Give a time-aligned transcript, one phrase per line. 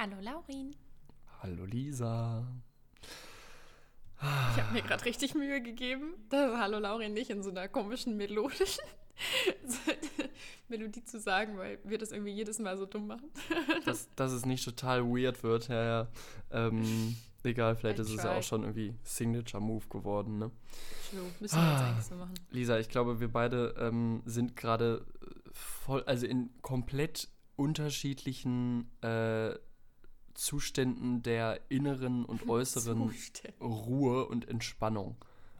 [0.00, 0.76] Hallo Laurin.
[1.42, 2.46] Hallo Lisa.
[4.20, 8.16] Ich habe mir gerade richtig Mühe gegeben, das Hallo Laurin nicht in so einer komischen
[8.16, 8.84] melodischen
[10.68, 13.28] Melodie zu sagen, weil wir das irgendwie jedes Mal so dumm machen.
[13.86, 16.08] dass, dass es nicht total weird wird, ja, ja.
[16.52, 18.18] Ähm, egal, vielleicht I ist try.
[18.18, 20.52] es ja auch schon irgendwie Signature-Move geworden, ne?
[21.10, 22.34] True, müssen wir jetzt eigentlich so machen.
[22.52, 25.04] Lisa, ich glaube, wir beide ähm, sind gerade
[25.50, 29.58] voll, also in komplett unterschiedlichen äh,
[30.38, 33.12] Zuständen der inneren und äußeren
[33.60, 35.16] Ruhe und Entspannung.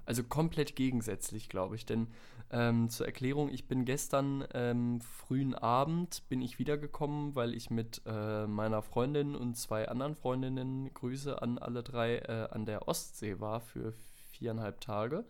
[0.07, 1.85] Also komplett gegensätzlich, glaube ich.
[1.85, 2.09] Denn
[2.51, 8.01] ähm, zur Erklärung, ich bin gestern ähm, frühen Abend bin ich wiedergekommen, weil ich mit
[8.07, 13.39] äh, meiner Freundin und zwei anderen Freundinnen, Grüße an alle drei, äh, an der Ostsee
[13.41, 13.93] war für
[14.31, 15.27] viereinhalb Tage.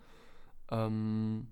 [0.71, 1.49] Ähm,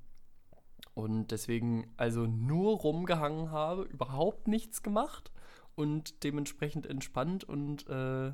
[0.95, 5.33] und deswegen also nur rumgehangen habe, überhaupt nichts gemacht
[5.77, 8.33] und dementsprechend entspannt und äh,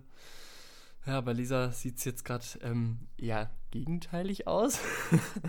[1.05, 4.79] ja, bei Lisa sieht es jetzt gerade ähm, eher gegenteilig aus.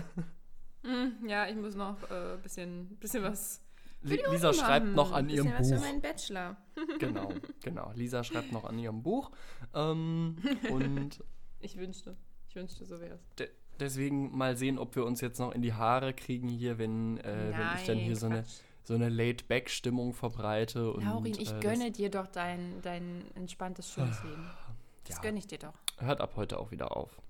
[0.82, 3.60] mm, ja, ich muss noch ein äh, bisschen, bisschen was.
[4.02, 5.60] Lisa schreibt noch an ihrem Buch.
[5.60, 6.56] Was für meinen Bachelor.
[6.98, 7.92] genau, genau.
[7.94, 9.30] Lisa schreibt noch an ihrem Buch.
[9.72, 10.36] Ähm,
[10.70, 11.22] und
[11.60, 12.16] ich wünschte,
[12.48, 13.34] ich wünschte, so wäre es.
[13.36, 13.48] De
[13.80, 17.50] deswegen mal sehen, ob wir uns jetzt noch in die Haare kriegen hier, wenn, äh,
[17.50, 18.44] Nein, wenn ich dann hier so eine
[18.84, 20.92] so eine Laid-Back-Stimmung verbreite.
[20.92, 24.48] Und, Laurin, ich äh, gönne dir doch dein, dein entspanntes, schönes Leben.
[25.04, 25.22] Das ja.
[25.22, 25.74] gönne ich dir doch.
[25.98, 27.20] Hört ab heute auch wieder auf.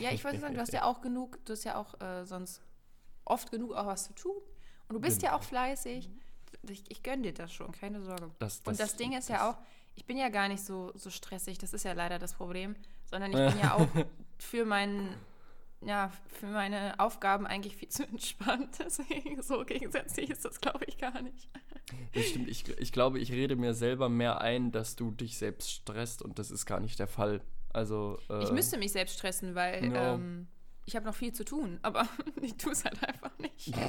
[0.00, 2.62] Ja, ich wollte sagen, du hast ja auch genug, du hast ja auch äh, sonst
[3.24, 4.36] oft genug auch was zu tun.
[4.88, 5.32] Und du bist genau.
[5.32, 6.10] ja auch fleißig.
[6.68, 8.30] Ich, ich gönne dir das schon, keine Sorge.
[8.38, 9.56] Das, das, und das Ding ist das, ja auch,
[9.94, 13.32] ich bin ja gar nicht so, so stressig, das ist ja leider das Problem, sondern
[13.32, 13.88] ich bin ja auch
[14.38, 15.14] für meinen
[15.84, 18.78] ja, für meine Aufgaben eigentlich viel zu entspannt.
[18.78, 21.48] Deswegen so gegensätzlich ist das, glaube ich, gar nicht.
[22.14, 22.48] Das stimmt.
[22.48, 26.38] Ich, ich glaube, ich rede mir selber mehr ein, dass du dich selbst stresst und
[26.38, 27.42] das ist gar nicht der Fall.
[27.70, 30.14] Also, äh, ich müsste mich selbst stressen, weil ja.
[30.14, 30.46] ähm,
[30.84, 32.06] ich habe noch viel zu tun, aber
[32.42, 33.72] ich tue es halt einfach nicht.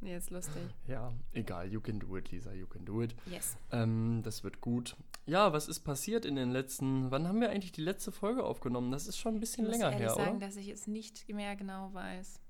[0.00, 0.62] Nee, ist lustig.
[0.86, 1.70] Ja, egal.
[1.70, 2.52] You can do it, Lisa.
[2.52, 3.14] You can do it.
[3.26, 3.56] Yes.
[3.70, 4.96] Ähm, das wird gut.
[5.26, 7.10] Ja, was ist passiert in den letzten.
[7.10, 8.90] Wann haben wir eigentlich die letzte Folge aufgenommen?
[8.90, 10.20] Das ist schon ein bisschen länger her, oder?
[10.20, 12.40] Ich sagen, dass ich es nicht mehr genau weiß.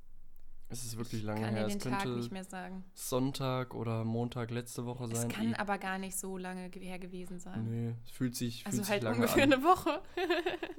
[0.73, 1.67] Es ist wirklich lange her.
[1.67, 2.85] es könnte sagen.
[2.95, 5.29] Sonntag oder Montag letzte Woche sein.
[5.29, 7.65] Es kann aber gar nicht so lange her gewesen sein.
[7.69, 9.53] Nee, es fühlt sich, also fühlt halt sich lange ungefähr an.
[9.53, 10.01] eine Woche.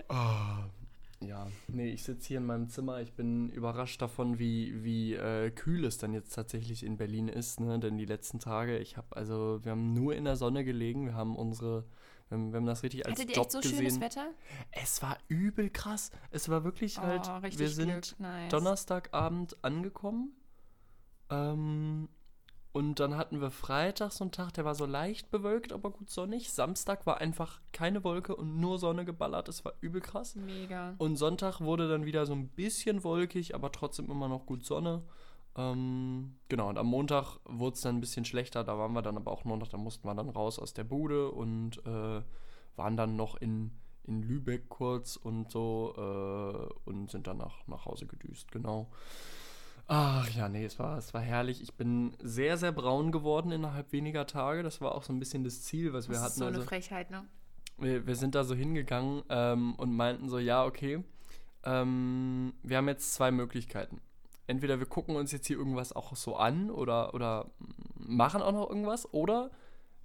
[0.07, 0.69] oh,
[1.21, 2.99] ja, nee, ich sitze hier in meinem Zimmer.
[3.01, 7.59] Ich bin überrascht davon, wie, wie äh, kühl es dann jetzt tatsächlich in Berlin ist.
[7.59, 7.79] Ne?
[7.79, 11.05] Denn die letzten Tage, ich habe also, wir haben nur in der Sonne gelegen.
[11.05, 11.85] Wir haben unsere,
[12.29, 13.77] wir haben, wir haben das richtig als Hattet Job ihr echt so gesehen.
[13.77, 14.31] schönes Wetter?
[14.71, 16.11] Es war übel krass.
[16.31, 18.49] Es war wirklich oh, halt, wir sind nice.
[18.49, 20.33] Donnerstagabend angekommen.
[21.29, 22.09] Ähm,
[22.73, 26.09] und dann hatten wir Freitag so einen Tag, der war so leicht bewölkt, aber gut
[26.09, 26.51] sonnig.
[26.51, 29.49] Samstag war einfach keine Wolke und nur Sonne geballert.
[29.49, 30.35] Es war übel krass.
[30.35, 30.95] Mega.
[30.97, 35.03] Und Sonntag wurde dann wieder so ein bisschen wolkig, aber trotzdem immer noch gut Sonne.
[35.57, 38.63] Ähm, genau, und am Montag wurde es dann ein bisschen schlechter.
[38.63, 40.85] Da waren wir dann aber auch nur noch, da mussten wir dann raus aus der
[40.85, 42.21] Bude und äh,
[42.77, 43.71] waren dann noch in,
[44.03, 48.89] in Lübeck kurz und so äh, und sind dann nach, nach Hause gedüst, genau.
[49.93, 51.61] Ach ja, nee, es war, es war herrlich.
[51.61, 54.63] Ich bin sehr, sehr braun geworden innerhalb weniger Tage.
[54.63, 56.31] Das war auch so ein bisschen das Ziel, was wir das hatten.
[56.31, 57.25] Ist so also, eine Frechheit, ne?
[57.77, 61.03] Wir, wir sind da so hingegangen ähm, und meinten so, ja, okay,
[61.65, 63.99] ähm, wir haben jetzt zwei Möglichkeiten.
[64.47, 67.51] Entweder wir gucken uns jetzt hier irgendwas auch so an oder, oder
[67.97, 69.51] machen auch noch irgendwas, oder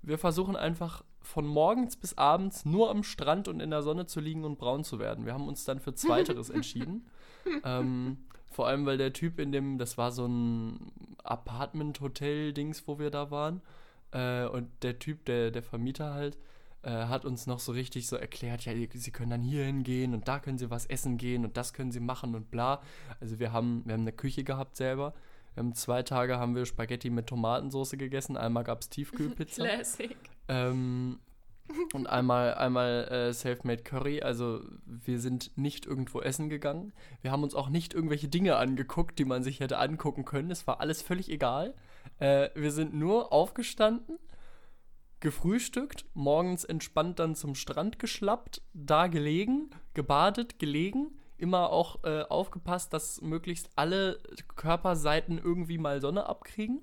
[0.02, 4.18] wir versuchen einfach von morgens bis abends nur am Strand und in der Sonne zu
[4.18, 5.26] liegen und braun zu werden.
[5.26, 7.06] Wir haben uns dann für Zweiteres entschieden.
[7.62, 10.90] ähm, vor allem, weil der Typ in dem, das war so ein
[11.22, 13.60] Apartment-Hotel-Dings, wo wir da waren.
[14.12, 16.38] Äh, und der Typ, der, der Vermieter halt,
[16.80, 20.26] äh, hat uns noch so richtig so erklärt, ja, sie können dann hier hingehen und
[20.26, 22.80] da können sie was essen gehen und das können sie machen und bla.
[23.20, 25.12] Also wir haben, wir haben eine Küche gehabt selber.
[25.52, 29.64] Wir haben zwei Tage haben wir Spaghetti mit Tomatensauce gegessen, einmal gab es Tiefkühlpizza.
[29.66, 30.16] Classic.
[30.48, 31.18] Ähm,
[31.92, 34.22] und einmal, einmal äh, Selfmade Curry.
[34.22, 36.92] Also wir sind nicht irgendwo essen gegangen.
[37.22, 40.50] Wir haben uns auch nicht irgendwelche Dinge angeguckt, die man sich hätte angucken können.
[40.50, 41.74] Es war alles völlig egal.
[42.18, 44.18] Äh, wir sind nur aufgestanden,
[45.20, 51.18] gefrühstückt, morgens entspannt dann zum Strand geschlappt, da gelegen, gebadet, gelegen.
[51.38, 54.18] Immer auch äh, aufgepasst, dass möglichst alle
[54.54, 56.80] Körperseiten irgendwie mal Sonne abkriegen.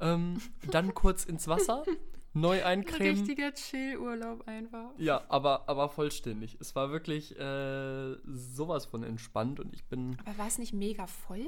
[0.00, 0.40] Ähm,
[0.70, 1.84] dann kurz ins Wasser,
[2.40, 3.08] neu eincremen.
[3.08, 4.90] Ein richtiger Chill-Urlaub einfach.
[4.98, 6.56] Ja, aber, aber vollständig.
[6.60, 10.16] Es war wirklich äh, sowas von entspannt und ich bin.
[10.24, 11.46] Aber war es nicht mega voll?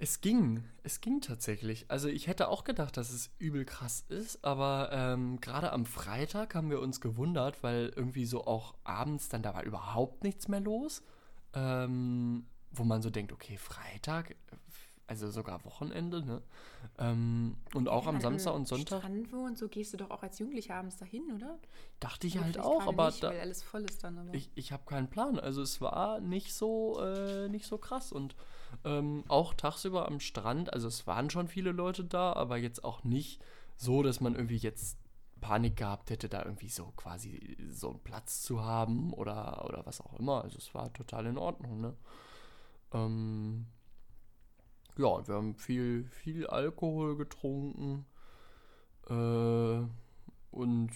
[0.00, 1.86] Es ging, es ging tatsächlich.
[1.88, 6.54] Also ich hätte auch gedacht, dass es übel krass ist, aber ähm, gerade am Freitag
[6.54, 10.60] haben wir uns gewundert, weil irgendwie so auch abends dann da war überhaupt nichts mehr
[10.60, 11.02] los,
[11.52, 14.36] ähm, wo man so denkt, okay, Freitag,
[15.08, 16.42] also sogar Wochenende, ne?
[16.98, 20.22] Ähm, und auch Wenn am Samstag und Sonntag Strand wohnt, so gehst du doch auch
[20.22, 21.58] als Jugendlicher abends dahin, oder?
[21.98, 24.18] dachte ich Oder halt auch, aber nicht, da, weil alles voll ist dann.
[24.18, 24.34] Aber.
[24.34, 25.40] Ich, ich habe keinen Plan.
[25.40, 28.12] Also es war nicht so, äh, nicht so krass.
[28.12, 28.36] Und
[28.84, 33.02] ähm, auch tagsüber am Strand, also es waren schon viele Leute da, aber jetzt auch
[33.02, 33.42] nicht
[33.76, 34.98] so, dass man irgendwie jetzt
[35.40, 40.00] Panik gehabt hätte, da irgendwie so quasi so einen Platz zu haben oder, oder was
[40.00, 40.42] auch immer.
[40.44, 41.96] Also es war total in Ordnung, ne?
[42.92, 43.66] Ähm,
[44.98, 48.04] ja, wir haben viel, viel Alkohol getrunken.
[49.08, 49.80] Äh,
[50.50, 50.90] und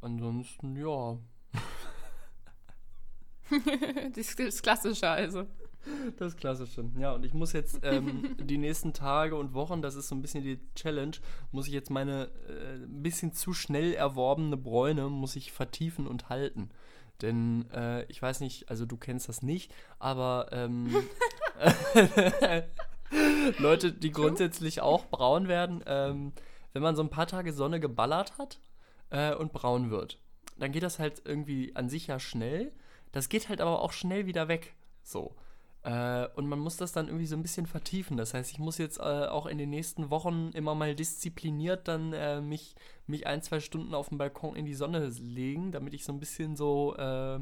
[0.00, 1.18] ansonsten, ja,
[4.14, 5.46] das, das Klassische also.
[6.18, 6.84] Das Klassische.
[6.98, 10.22] Ja, und ich muss jetzt ähm, die nächsten Tage und Wochen, das ist so ein
[10.22, 11.16] bisschen die Challenge,
[11.50, 16.28] muss ich jetzt meine äh, ein bisschen zu schnell erworbene Bräune, muss ich vertiefen und
[16.28, 16.70] halten.
[17.22, 20.94] Denn äh, ich weiß nicht, also du kennst das nicht, aber ähm,
[23.58, 26.32] Leute, die grundsätzlich auch braun werden, ähm,
[26.72, 28.60] wenn man so ein paar Tage Sonne geballert hat
[29.10, 30.18] äh, und braun wird,
[30.58, 32.72] dann geht das halt irgendwie an sich ja schnell.
[33.12, 34.74] Das geht halt aber auch schnell wieder weg.
[35.02, 35.34] So.
[35.82, 38.16] Äh, und man muss das dann irgendwie so ein bisschen vertiefen.
[38.16, 42.12] Das heißt, ich muss jetzt äh, auch in den nächsten Wochen immer mal diszipliniert dann
[42.12, 42.74] äh, mich,
[43.06, 46.20] mich ein, zwei Stunden auf dem Balkon in die Sonne legen, damit ich so ein
[46.20, 47.38] bisschen so äh,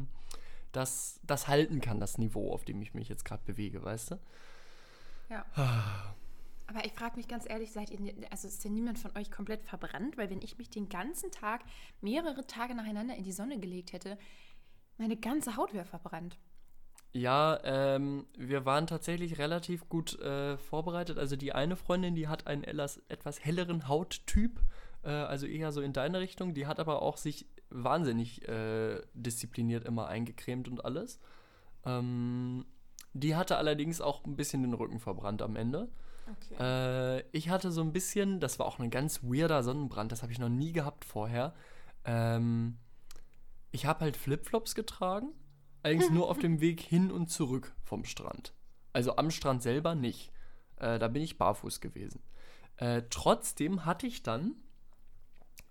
[0.73, 4.19] das, das halten kann, das Niveau, auf dem ich mich jetzt gerade bewege, weißt du?
[5.29, 5.45] Ja.
[6.69, 7.99] Aber ich frage mich ganz ehrlich, seid ihr,
[8.31, 10.17] also ist ja niemand von euch komplett verbrannt?
[10.17, 11.63] Weil wenn ich mich den ganzen Tag,
[12.01, 14.19] mehrere Tage nacheinander in die Sonne gelegt hätte,
[14.99, 16.39] meine ganze Haut wäre verbrannt.
[17.13, 21.19] Ja, ähm, wir waren tatsächlich relativ gut äh, vorbereitet.
[21.19, 24.61] Also die eine Freundin, die hat einen etwas, etwas helleren Hauttyp,
[25.03, 26.53] äh, also eher so in deine Richtung.
[26.53, 31.19] Die hat aber auch sich wahnsinnig äh, diszipliniert immer eingecremt und alles.
[31.85, 32.67] Ähm,
[33.21, 35.89] die hatte allerdings auch ein bisschen den Rücken verbrannt am Ende.
[36.27, 37.19] Okay.
[37.19, 40.33] Äh, ich hatte so ein bisschen, das war auch ein ganz weirder Sonnenbrand, das habe
[40.33, 41.55] ich noch nie gehabt vorher.
[42.05, 42.79] Ähm,
[43.71, 45.29] ich habe halt Flipflops getragen,
[45.83, 48.55] allerdings nur auf dem Weg hin und zurück vom Strand.
[48.93, 50.33] Also am Strand selber nicht.
[50.77, 52.23] Äh, da bin ich barfuß gewesen.
[52.77, 54.57] Äh, trotzdem hatte ich dann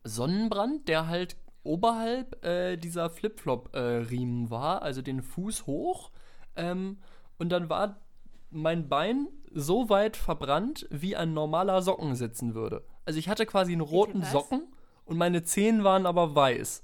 [0.03, 6.11] Sonnenbrand, der halt oberhalb äh, dieser Flipflop-Riemen war, also den Fuß hoch.
[6.55, 6.99] Ähm,
[7.37, 8.01] und dann war
[8.49, 12.83] mein Bein so weit verbrannt, wie ein normaler Socken sitzen würde.
[13.05, 14.23] Also ich hatte quasi einen roten?
[14.23, 14.63] Socken
[15.05, 16.83] und meine Zehen waren aber weiß.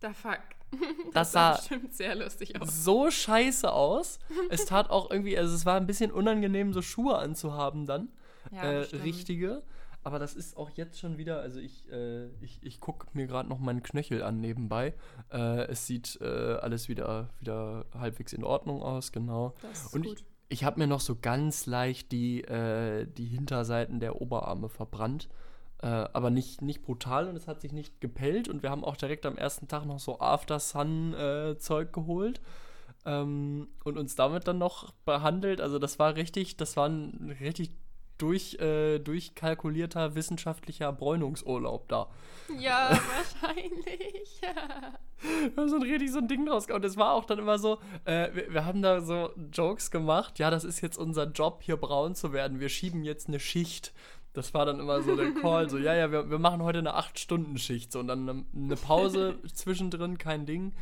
[0.00, 0.40] Da fuck.
[1.12, 2.84] Das sah sah bestimmt sehr lustig aus.
[2.84, 4.20] so scheiße aus.
[4.50, 8.08] Es tat auch irgendwie, also es war ein bisschen unangenehm, so Schuhe anzuhaben dann.
[8.52, 9.62] Ja, äh, richtige.
[10.02, 13.48] Aber das ist auch jetzt schon wieder, also ich, äh, ich, ich gucke mir gerade
[13.48, 14.94] noch meinen Knöchel an nebenbei.
[15.30, 19.54] Äh, es sieht äh, alles wieder, wieder halbwegs in Ordnung aus, genau.
[19.60, 20.20] Das ist Und gut.
[20.20, 25.28] ich, ich habe mir noch so ganz leicht die, äh, die Hinterseiten der Oberarme verbrannt.
[25.82, 28.48] Äh, aber nicht, nicht brutal und es hat sich nicht gepellt.
[28.48, 32.40] Und wir haben auch direkt am ersten Tag noch so After-Sun-Zeug geholt.
[33.06, 35.60] Ähm, und uns damit dann noch behandelt.
[35.60, 37.70] Also das war richtig, das war ein richtig
[38.20, 42.08] durch, äh, durchkalkulierter wissenschaftlicher Bräunungsurlaub da.
[42.58, 42.90] Ja,
[43.42, 44.40] wahrscheinlich.
[45.20, 46.66] Wir haben so ein richtig so ein Ding draus.
[46.70, 50.38] Und es war auch dann immer so, äh, wir, wir haben da so Jokes gemacht,
[50.38, 52.58] ja, das ist jetzt unser Job, hier braun zu werden.
[52.58, 53.92] Wir schieben jetzt eine Schicht.
[54.32, 56.96] Das war dann immer so der Call, so, ja, ja, wir, wir machen heute eine
[56.96, 57.92] 8-Stunden-Schicht.
[57.92, 60.72] So, und dann eine, eine Pause zwischendrin, kein Ding.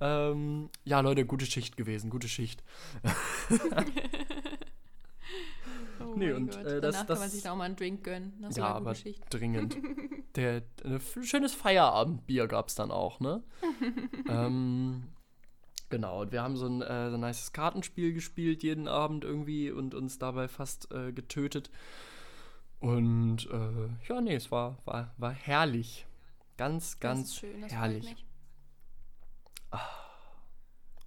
[0.00, 2.62] Ähm, ja, Leute, gute Schicht gewesen, gute Schicht.
[6.06, 8.04] Oh Nee, und, äh, das- Danach das- kann man sich da auch mal einen Drink
[8.04, 8.32] gönnen.
[8.40, 9.28] Nach so ja, aber Geschichte.
[9.30, 9.76] dringend.
[10.36, 13.42] Der, ein schönes Feierabendbier gab es dann auch, ne?
[14.28, 15.08] ähm,
[15.90, 19.70] genau, und wir haben so ein, äh, so ein nices Kartenspiel gespielt jeden Abend irgendwie
[19.70, 21.70] und uns dabei fast äh, getötet.
[22.80, 26.06] Und äh, ja, nee, es war, war, war herrlich.
[26.56, 28.24] Ganz, ganz schön, herrlich.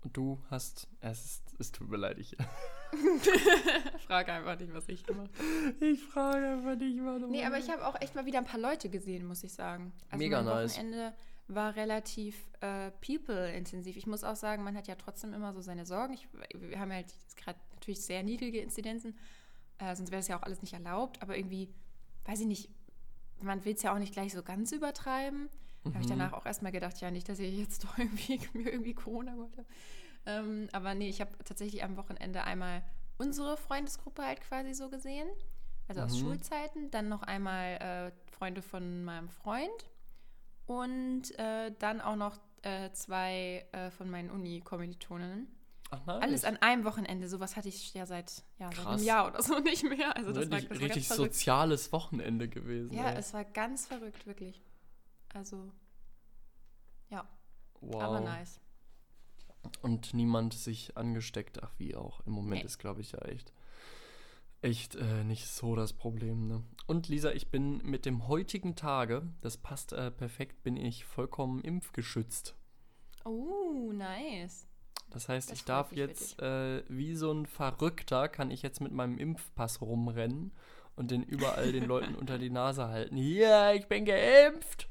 [0.04, 2.38] Und du hast, es, ist, es tut mir leid, ich,
[4.08, 5.86] Frage einfach nicht, was ich gemacht habe.
[5.86, 8.60] ich frage einfach nicht, warte Nee, aber ich habe auch echt mal wieder ein paar
[8.60, 9.94] Leute gesehen, muss ich sagen.
[10.10, 10.74] Also Mega mein nice.
[10.78, 11.14] Wochenende
[11.48, 13.98] war relativ äh, people-intensiv.
[13.98, 16.14] Ich muss auch sagen, man hat ja trotzdem immer so seine Sorgen.
[16.14, 19.18] Ich, wir haben ja halt gerade natürlich sehr niedrige Inzidenzen,
[19.78, 21.22] äh, sonst wäre es ja auch alles nicht erlaubt.
[21.22, 21.70] Aber irgendwie,
[22.26, 22.70] weiß ich nicht,
[23.42, 25.50] man will es ja auch nicht gleich so ganz übertreiben.
[25.84, 26.18] Da habe ich Mhm.
[26.18, 29.56] danach auch erstmal gedacht, ja, nicht, dass ich jetzt doch irgendwie, mir irgendwie Corona geholt
[29.58, 29.68] habe.
[30.26, 32.84] Ähm, aber nee, ich habe tatsächlich am Wochenende einmal
[33.18, 35.28] unsere Freundesgruppe halt quasi so gesehen.
[35.88, 36.20] Also aus Mhm.
[36.20, 36.92] Schulzeiten.
[36.92, 39.90] Dann noch einmal äh, Freunde von meinem Freund.
[40.66, 45.48] Und äh, dann auch noch äh, zwei äh, von meinen Uni-Kommilitoninnen.
[45.92, 46.24] Ach nein.
[46.24, 47.30] Alles an einem Wochenende.
[47.30, 50.16] Sowas hatte ich ja seit, ja, seit einem Jahr oder so nicht mehr.
[50.16, 52.94] Also das war, richtig das war richtig soziales Wochenende gewesen.
[52.94, 53.18] Ja, ey.
[53.20, 54.64] es war ganz verrückt, wirklich.
[55.34, 55.72] Also,
[57.10, 57.28] ja,
[57.82, 58.02] wow.
[58.02, 58.60] aber nice.
[59.82, 61.62] Und niemand sich angesteckt.
[61.64, 62.22] Ach, wie auch.
[62.26, 62.66] Im Moment Nee.
[62.66, 63.54] ist, glaube ich, ja echt,
[64.62, 66.48] echt äh, nicht so das Problem.
[66.48, 66.64] Ne?
[66.88, 71.62] Und Lisa, ich bin mit dem heutigen Tage, das passt äh, perfekt, bin ich vollkommen
[71.62, 72.56] impfgeschützt.
[73.24, 74.68] Oh, nice.
[75.12, 78.92] Das heißt, Das ich darf jetzt, äh, wie so ein Verrückter, kann ich jetzt mit
[78.92, 80.52] meinem Impfpass rumrennen
[80.96, 83.16] und den überall den Leuten unter die Nase halten.
[83.16, 84.90] Hier, ich bin geimpft.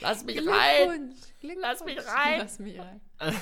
[0.00, 1.14] Lass mich rein.
[1.40, 1.60] Glückwunsch.
[1.62, 2.38] Lass mich rein.
[2.38, 3.00] Lass mich rein.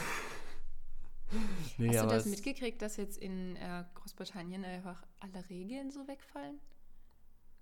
[1.78, 6.58] Nee, Hast du das mitgekriegt, dass jetzt in äh, Großbritannien einfach alle Regeln so wegfallen?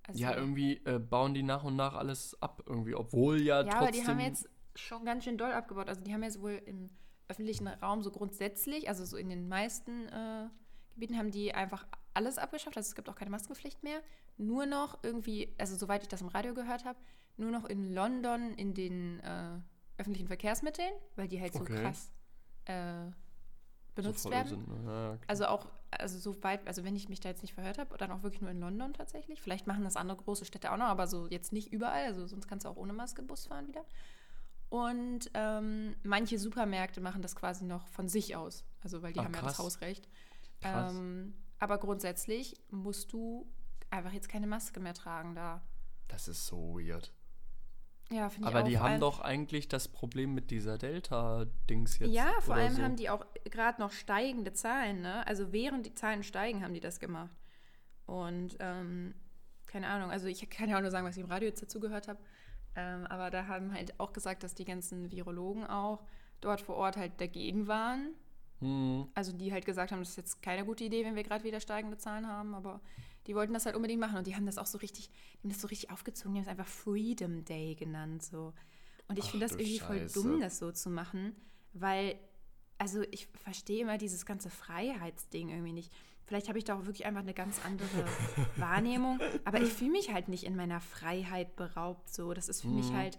[0.06, 3.64] Also, Ja, irgendwie äh, bauen die nach und nach alles ab, irgendwie, obwohl ja, Ja,
[3.64, 3.78] trotzdem.
[3.82, 5.88] aber die haben jetzt schon ganz schön doll abgebaut.
[5.90, 6.88] Also die haben jetzt wohl im
[7.28, 10.48] öffentlichen Raum so grundsätzlich, also so in den meisten äh,
[10.94, 12.76] Gebieten haben die einfach alles abgeschafft.
[12.78, 14.00] Also es gibt auch keine Maskenpflicht mehr.
[14.38, 16.98] Nur noch irgendwie, also soweit ich das im Radio gehört habe,
[17.38, 19.58] nur noch in London in den äh,
[19.98, 21.82] öffentlichen Verkehrsmitteln, weil die halt so Okay.
[21.82, 22.10] krass
[22.66, 23.12] äh, so
[23.94, 24.84] benutzt voll werden.
[24.84, 24.90] Ne?
[24.92, 25.18] ja.
[25.26, 28.12] Also auch, also so weit, also wenn ich mich da jetzt nicht verhört habe, dann
[28.12, 29.40] auch wirklich nur in London tatsächlich.
[29.42, 32.04] Vielleicht machen das andere große Städte auch noch, aber so jetzt nicht überall.
[32.04, 33.84] Also sonst kannst du auch ohne Maske Bus fahren wieder.
[34.68, 38.64] Und ähm, manche Supermärkte machen das quasi noch von sich aus.
[38.82, 39.64] Also weil die Ah, haben ja das krass.
[39.64, 40.08] Hausrecht.
[40.60, 40.92] Krass.
[40.94, 43.50] Ähm, aber grundsätzlich musst du
[43.90, 45.62] einfach jetzt keine Maske mehr tragen da.
[46.08, 47.12] das ist so weird.
[48.10, 48.68] Ja, finde ich Aber auch.
[48.68, 52.10] die haben doch eigentlich das Problem mit dieser Delta-Dings jetzt.
[52.10, 52.82] Ja, vor allem so.
[52.82, 55.26] haben die auch gerade noch steigende Zahlen, ne?
[55.26, 57.36] Also während die Zahlen steigen, haben die das gemacht.
[58.06, 59.14] Und ähm,
[59.66, 61.80] keine Ahnung, also ich kann ja auch nur sagen, was ich im Radio jetzt dazu
[61.80, 62.18] gehört habe.
[62.74, 66.02] Ähm, aber da haben halt auch gesagt, dass die ganzen Virologen auch
[66.40, 68.14] dort vor Ort halt dagegen waren.
[68.60, 69.08] Hm.
[69.14, 71.60] Also die halt gesagt haben, das ist jetzt keine gute Idee, wenn wir gerade wieder
[71.60, 72.80] steigende Zahlen haben, aber
[73.28, 75.50] die wollten das halt unbedingt machen und die haben das auch so richtig, die haben
[75.50, 78.52] das so richtig aufgezogen, die haben es einfach Freedom Day genannt so.
[79.06, 80.14] Und ich finde das irgendwie voll Scheiße.
[80.22, 81.36] dumm, das so zu machen,
[81.74, 82.18] weil,
[82.78, 85.92] also ich verstehe immer dieses ganze Freiheitsding irgendwie nicht.
[86.26, 88.04] Vielleicht habe ich da auch wirklich einfach eine ganz andere
[88.56, 92.34] Wahrnehmung, aber ich fühle mich halt nicht in meiner Freiheit beraubt so.
[92.34, 92.96] Das ist für mich Mhm.
[92.96, 93.18] halt,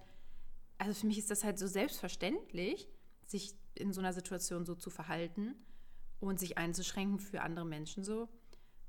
[0.77, 2.87] also für mich ist das halt so selbstverständlich,
[3.25, 5.55] sich in so einer Situation so zu verhalten
[6.19, 8.27] und sich einzuschränken für andere Menschen so.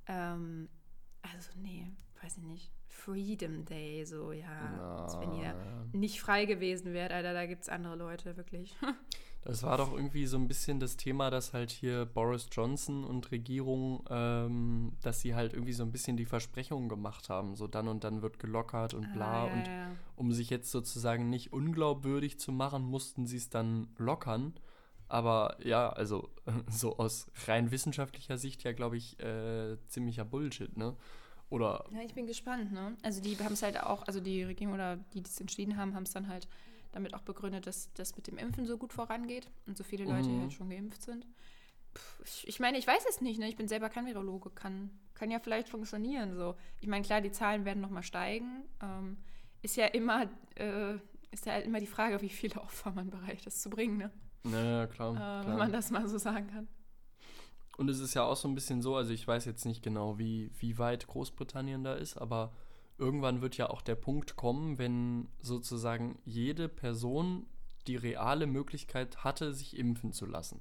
[0.06, 0.68] Ähm,
[1.22, 1.86] also, nee,
[2.22, 2.72] weiß ich nicht.
[2.86, 5.02] Freedom Day, so, ja.
[5.02, 5.54] als wenn ihr
[5.92, 8.76] nicht frei gewesen wärt, Alter, da gibt es andere Leute, wirklich.
[9.42, 13.30] Das war doch irgendwie so ein bisschen das Thema, dass halt hier Boris Johnson und
[13.30, 17.56] Regierung, ähm, dass sie halt irgendwie so ein bisschen die Versprechungen gemacht haben.
[17.56, 19.44] So dann und dann wird gelockert und bla.
[19.44, 19.90] Ah, ja, und ja.
[20.16, 24.52] um sich jetzt sozusagen nicht unglaubwürdig zu machen, mussten sie es dann lockern.
[25.10, 26.30] Aber ja, also
[26.70, 30.96] so aus rein wissenschaftlicher Sicht ja, glaube ich, äh, ziemlicher Bullshit, ne?
[31.48, 32.96] Oder Ja, ich bin gespannt, ne?
[33.02, 35.94] Also die haben es halt auch, also die Regierung oder die, die es entschieden haben,
[35.94, 36.48] haben es dann halt
[36.92, 40.30] damit auch begründet, dass das mit dem Impfen so gut vorangeht und so viele Leute
[40.30, 40.40] Mhm.
[40.40, 41.26] halt schon geimpft sind.
[41.94, 43.48] Puh, ich, ich meine, ich weiß es nicht, ne?
[43.48, 46.36] Ich bin selber kein Virologe, kann, kann ja vielleicht funktionieren.
[46.36, 46.54] So.
[46.80, 48.62] Ich meine, klar, die Zahlen werden nochmal steigen.
[48.80, 49.16] Ähm,
[49.62, 50.94] ist ja immer, äh,
[51.32, 54.10] ist ja halt immer die Frage, wie viele Opfer man bereit ist zu bringen, ne?
[54.44, 55.46] Naja, klar, Äh, klar.
[55.46, 56.68] wenn man das mal so sagen kann.
[57.76, 60.18] Und es ist ja auch so ein bisschen so, also ich weiß jetzt nicht genau,
[60.18, 62.52] wie, wie weit Großbritannien da ist, aber
[62.98, 67.46] irgendwann wird ja auch der Punkt kommen, wenn sozusagen jede Person
[67.86, 70.60] die reale Möglichkeit hatte, sich impfen zu lassen.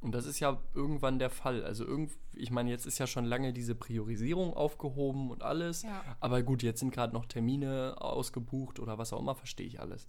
[0.00, 1.64] Und das ist ja irgendwann der Fall.
[1.64, 5.82] Also irgend, ich meine, jetzt ist ja schon lange diese Priorisierung aufgehoben und alles.
[5.82, 6.02] Ja.
[6.20, 10.06] Aber gut, jetzt sind gerade noch Termine ausgebucht oder was auch immer, verstehe ich alles.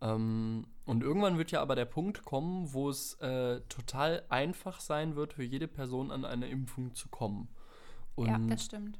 [0.00, 5.16] Ähm, und irgendwann wird ja aber der Punkt kommen, wo es äh, total einfach sein
[5.16, 7.48] wird, für jede Person an eine Impfung zu kommen.
[8.14, 8.98] Und ja, das stimmt.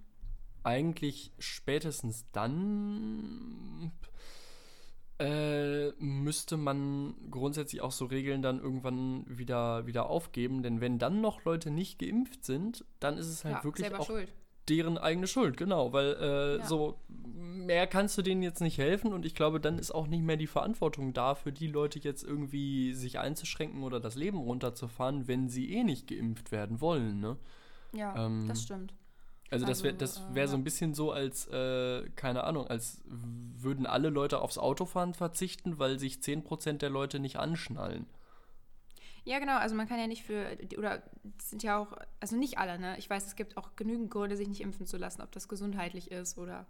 [0.62, 3.92] eigentlich spätestens dann
[5.18, 11.20] äh, müsste man grundsätzlich auch so Regeln dann irgendwann wieder, wieder aufgeben, denn wenn dann
[11.20, 14.32] noch Leute nicht geimpft sind, dann ist es halt ja, wirklich selber auch schuld.
[14.68, 16.66] Deren eigene Schuld, genau, weil äh, Ja.
[16.66, 20.22] so mehr kannst du denen jetzt nicht helfen und ich glaube, dann ist auch nicht
[20.22, 25.28] mehr die Verantwortung da, für die Leute jetzt irgendwie sich einzuschränken oder das Leben runterzufahren,
[25.28, 27.36] wenn sie eh nicht geimpft werden wollen, ne?
[27.92, 28.94] Ja, Ähm, das stimmt.
[29.50, 30.60] Also das wäre Also, das äh, wär so ja.
[30.60, 35.98] ein bisschen so, als, äh, keine Ahnung, als würden alle Leute aufs Autofahren verzichten, weil
[35.98, 38.06] sich 10% der Leute nicht anschnallen.
[39.24, 39.56] Ja, genau.
[39.56, 41.02] Also man kann ja nicht für, oder
[41.40, 42.96] sind ja auch, also nicht alle, ne?
[42.98, 46.10] Ich weiß, es gibt auch genügend Gründe, sich nicht impfen zu lassen, ob das gesundheitlich
[46.10, 46.66] ist oder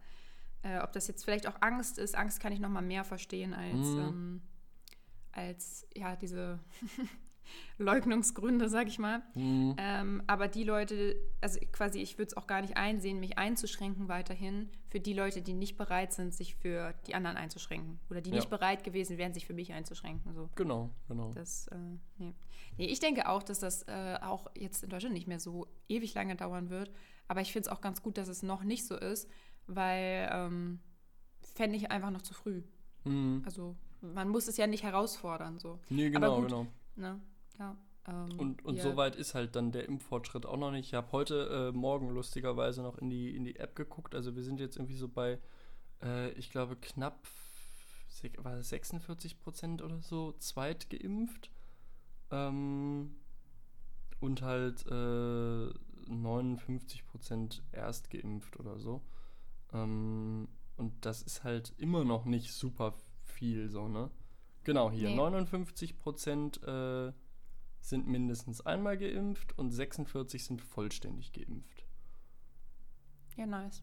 [0.63, 2.15] äh, ob das jetzt vielleicht auch Angst ist.
[2.17, 3.99] Angst kann ich noch mal mehr verstehen als, mhm.
[3.99, 4.43] ähm,
[5.33, 6.61] als ja, diese
[7.79, 9.23] Leugnungsgründe, sag ich mal.
[9.35, 9.77] Mhm.
[9.79, 14.09] Ähm, aber die Leute, also quasi, ich würde es auch gar nicht einsehen, mich einzuschränken
[14.09, 17.99] weiterhin für die Leute, die nicht bereit sind, sich für die anderen einzuschränken.
[18.11, 18.37] Oder die ja.
[18.37, 20.33] nicht bereit gewesen wären, sich für mich einzuschränken.
[20.35, 20.51] So.
[20.55, 21.33] Genau, genau.
[21.33, 21.77] Das, äh,
[22.19, 22.35] nee.
[22.79, 22.87] nee.
[22.87, 26.37] ich denke auch, dass das äh, auch jetzt in Deutschland nicht mehr so ewig lange
[26.37, 26.91] dauern wird.
[27.29, 29.29] Aber ich finde es auch ganz gut, dass es noch nicht so ist,
[29.67, 30.81] weil ähm,
[31.55, 32.63] fände ich einfach noch zu früh.
[33.05, 33.43] Mhm.
[33.45, 35.59] Also man muss es ja nicht herausfordern.
[35.59, 35.81] So.
[35.89, 36.67] Nee, genau, gut, genau.
[36.97, 37.21] Ne?
[37.59, 37.77] Ja.
[38.07, 38.83] Ähm, und und ja.
[38.83, 40.89] so weit ist halt dann der Impffortschritt auch noch nicht.
[40.89, 44.15] Ich habe heute äh, Morgen lustigerweise noch in die, in die App geguckt.
[44.15, 45.39] Also wir sind jetzt irgendwie so bei,
[46.03, 47.27] äh, ich glaube, knapp
[48.39, 51.51] war 46 Prozent oder so zweit geimpft.
[52.31, 53.17] Ähm,
[54.21, 55.71] und halt äh,
[56.09, 59.03] 59 Prozent erst geimpft oder so.
[59.73, 64.11] Ähm, und das ist halt immer noch nicht super viel so, ne?
[64.65, 65.17] Genau, hier nee.
[65.17, 67.13] 59 Prozent äh,
[67.89, 71.85] sind mindestens einmal geimpft und 46 sind vollständig geimpft.
[73.37, 73.83] Ja, nice.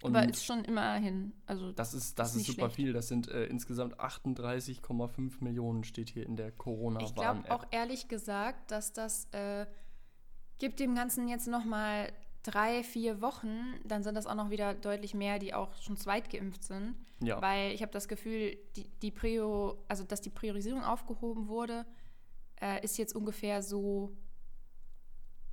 [0.00, 1.32] Und Aber ist schon immerhin.
[1.46, 2.76] Also das ist, das ist, ist super schlecht.
[2.76, 2.92] viel.
[2.92, 7.66] Das sind äh, insgesamt 38,5 Millionen, steht hier in der corona warn Ich glaube auch
[7.72, 9.66] ehrlich gesagt, dass das äh,
[10.58, 12.12] gibt dem Ganzen jetzt nochmal
[12.44, 16.62] drei, vier Wochen, dann sind das auch noch wieder deutlich mehr, die auch schon zweitgeimpft
[16.62, 16.94] sind.
[17.20, 17.42] Ja.
[17.42, 21.84] Weil ich habe das Gefühl, die, die Prio, also dass die Priorisierung aufgehoben wurde,
[22.60, 24.16] äh, ist jetzt ungefähr so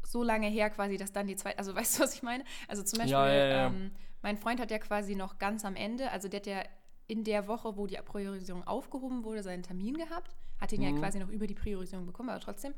[0.04, 2.44] so lange her quasi, dass dann die zweite, also weißt du, was ich meine?
[2.68, 3.68] Also zum Beispiel, ja, ja, ja.
[3.68, 6.64] Ähm, mein Freund hat ja quasi noch ganz am Ende, also der hat ja
[7.08, 10.96] in der Woche, wo die Priorisierung aufgehoben wurde, seinen Termin gehabt, hat ihn mhm.
[10.96, 12.74] ja quasi noch über die Priorisierung bekommen, aber trotzdem.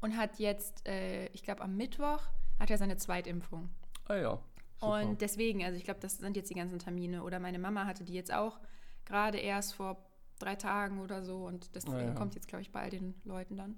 [0.00, 2.22] Und hat jetzt, äh, ich glaube am Mittwoch,
[2.58, 3.68] hat er seine Zweitimpfung.
[4.06, 4.38] Ah ja.
[4.80, 4.92] Super.
[4.94, 7.22] Und deswegen, also ich glaube, das sind jetzt die ganzen Termine.
[7.22, 8.58] Oder meine Mama hatte die jetzt auch
[9.04, 10.09] gerade erst vor
[10.40, 11.46] drei Tagen oder so.
[11.46, 12.14] Und deswegen ah, ja.
[12.14, 13.76] kommt jetzt, glaube ich, bei all den Leuten dann.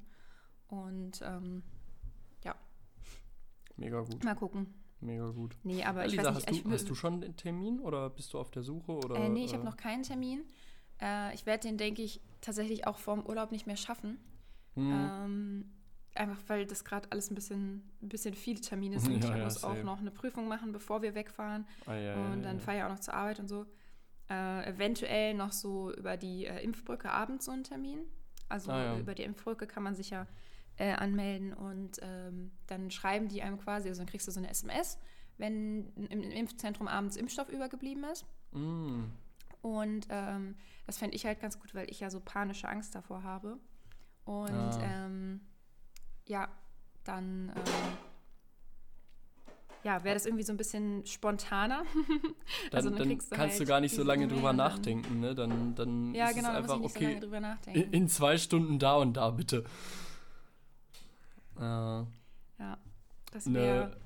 [0.68, 1.62] Und ähm,
[2.44, 2.55] ja.
[3.77, 4.25] Mega gut.
[4.25, 4.75] Mal gucken.
[5.01, 5.57] Mega gut.
[5.64, 8.33] Nee, aber Elisa, ich weiß nicht, hast, du, hast du schon einen Termin oder bist
[8.33, 8.92] du auf der Suche?
[8.92, 9.66] Oder, äh, nee, ich habe äh?
[9.66, 10.44] noch keinen Termin.
[11.01, 14.18] Äh, ich werde den, denke ich, tatsächlich auch vorm Urlaub nicht mehr schaffen.
[14.75, 14.90] Hm.
[14.90, 15.72] Ähm,
[16.14, 19.25] Einfach weil das gerade alles ein bisschen, ein bisschen viele Termine sind.
[19.25, 21.66] Ja, ich muss ja, auch noch eine Prüfung machen, bevor wir wegfahren.
[21.87, 23.66] Ah, ja, und dann fahre ich auch noch zur Arbeit und so.
[24.33, 27.99] Äh, eventuell noch so über die äh, Impfbrücke abends so einen Termin.
[28.49, 30.27] Also ah, über die Impfbrücke kann man sich ja
[30.79, 34.49] äh, anmelden und ähm, dann schreiben die einem quasi, also dann kriegst du so eine
[34.49, 34.99] SMS,
[35.37, 38.25] wenn im, Impfzentrum abends Impfstoff übergeblieben ist.
[38.53, 39.05] Mm.
[39.61, 43.23] Und ähm, das fände ich halt ganz gut, weil ich ja so panische Angst davor
[43.23, 43.59] habe.
[44.25, 44.81] Und ah.
[44.83, 45.40] ähm,
[46.27, 46.49] ja,
[47.05, 47.62] dann ähm,
[49.85, 51.85] ja, wäre das irgendwie so ein bisschen spontaner.
[52.73, 55.35] also dann, dann, dann du kannst halt du gar nicht so lange drüber nachdenken, ne?
[55.35, 58.79] Dann, dann ja, ist genau, es einfach, okay, so lange drüber in, in, zwei Stunden
[58.79, 59.64] da und da, bitte.
[61.59, 62.07] Äh, ja,
[63.33, 63.97] das wäre ne,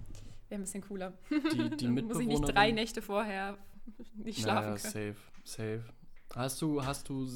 [0.48, 1.12] wär ein bisschen cooler.
[1.30, 3.58] Die, die muss ich nicht drei Nächte vorher
[4.14, 5.14] nicht schlafen naja, können.
[5.14, 5.84] safe, safe.
[6.34, 7.28] Hast du, hast du,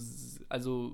[0.48, 0.92] also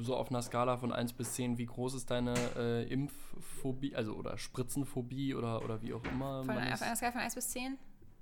[0.00, 4.14] so auf einer Skala von 1 bis 10, wie groß ist deine äh, Impfphobie, also
[4.14, 6.44] oder Spritzenphobie oder, oder wie auch immer?
[6.44, 7.78] Von, auf einer Skala von 1 bis 10?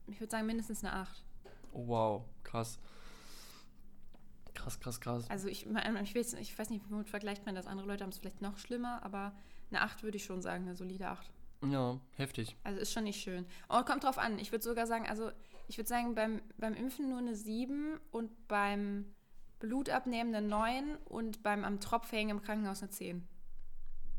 [0.08, 1.24] Ich würde sagen mindestens eine 8.
[1.72, 2.78] Oh wow, krass.
[4.54, 5.30] Krass, krass, krass.
[5.30, 7.66] Also ich, ich, weiß, ich weiß nicht, womit vergleicht man das?
[7.66, 9.32] Andere Leute haben es vielleicht noch schlimmer, aber
[9.70, 11.30] eine 8 würde ich schon sagen, eine solide 8.
[11.70, 12.56] Ja, heftig.
[12.64, 13.46] Also ist schon nicht schön.
[13.68, 14.38] Und kommt drauf an.
[14.38, 15.30] Ich würde sogar sagen, also
[15.68, 19.14] ich würde sagen, beim, beim Impfen nur eine 7 und beim
[19.58, 23.26] Blutabnehmen eine 9 und beim am Tropf hängen im Krankenhaus eine 10.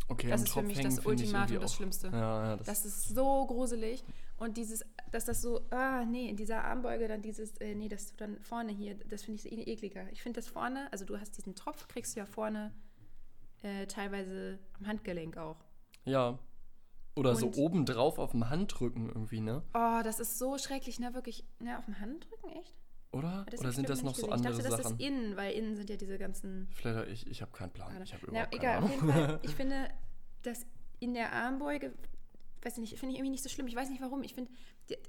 [0.09, 2.07] Okay, das ist für mich das Ultimatum, das Schlimmste.
[2.07, 4.05] Ja, ja, das, das, ist so gruselig.
[4.37, 8.15] Und dieses, dass das so, ah, nee, in dieser Armbeuge dann dieses, äh, nee, das
[8.15, 10.09] dann vorne hier, das finde ich so ekliger.
[10.11, 12.73] Ich finde das vorne, also du hast diesen Tropf, kriegst du ja vorne
[13.63, 15.57] äh, teilweise am Handgelenk auch.
[16.05, 16.39] Ja.
[17.15, 19.63] Oder und, so obendrauf auf dem Handrücken irgendwie, ne?
[19.73, 21.15] Oh, das ist so schrecklich, ne?
[21.15, 22.77] Wirklich, ne, auf dem Handrücken, echt?
[23.11, 23.45] Oder?
[23.57, 24.65] Oder sind das noch so andere Sachen?
[24.65, 26.67] Ich dachte, das ist innen, weil innen sind ja diese ganzen.
[26.71, 28.01] Vielleicht, ich, ich habe keinen Plan.
[28.03, 29.39] Ich habe überhaupt Na, egal, keine Ahnung.
[29.43, 29.89] Ich finde,
[30.43, 30.65] dass
[30.99, 31.93] in der Armbeuge,
[32.61, 33.67] weiß ich nicht, finde ich irgendwie nicht so schlimm.
[33.67, 34.23] Ich weiß nicht warum.
[34.23, 34.51] Ich finde,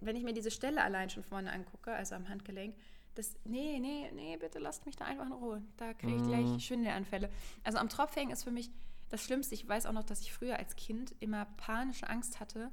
[0.00, 2.76] wenn ich mir diese Stelle allein schon vorne angucke, also am Handgelenk,
[3.14, 5.62] das, nee, nee, nee, bitte lasst mich da einfach in Ruhe.
[5.76, 6.60] Da kriege ich gleich mm.
[6.60, 7.30] Schwindelanfälle.
[7.64, 8.70] Also am Tropfhängen ist für mich
[9.08, 9.56] das Schlimmste.
[9.56, 12.70] Ich weiß auch noch, dass ich früher als Kind immer panische Angst hatte,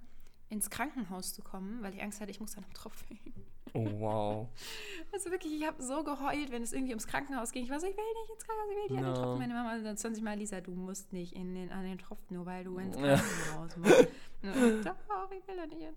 [0.50, 3.34] ins Krankenhaus zu kommen, weil ich Angst hatte, ich muss dann am Tropf hängen.
[3.76, 4.48] Oh, wow.
[5.12, 7.64] Also wirklich, ich habe so geheult, wenn es irgendwie ums Krankenhaus ging.
[7.64, 9.08] Ich war so, ich will nicht ins Krankenhaus, ich will nicht no.
[9.08, 9.40] an den Tropfen.
[9.40, 12.46] Meine Mama dann 20 Mal, Lisa, du musst nicht in den, an den Tropfen, nur
[12.46, 14.08] weil du ins Krankenhaus musst.
[14.86, 15.96] Doch, ich will da nicht hin.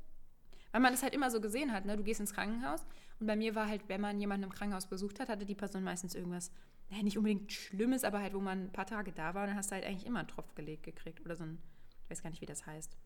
[0.73, 1.97] Weil man es halt immer so gesehen hat, ne?
[1.97, 2.85] Du gehst ins Krankenhaus
[3.21, 5.83] und bei mir war halt, wenn man jemanden im Krankenhaus besucht hat, hatte die Person
[5.83, 6.51] meistens irgendwas,
[6.91, 9.71] naja, nicht unbedingt Schlimmes, aber halt, wo man ein paar Tage da war, dann hast
[9.71, 11.63] du halt eigentlich immer einen Tropf gelegt gekriegt oder so ein,
[12.05, 12.97] ich weiß gar nicht, wie das heißt.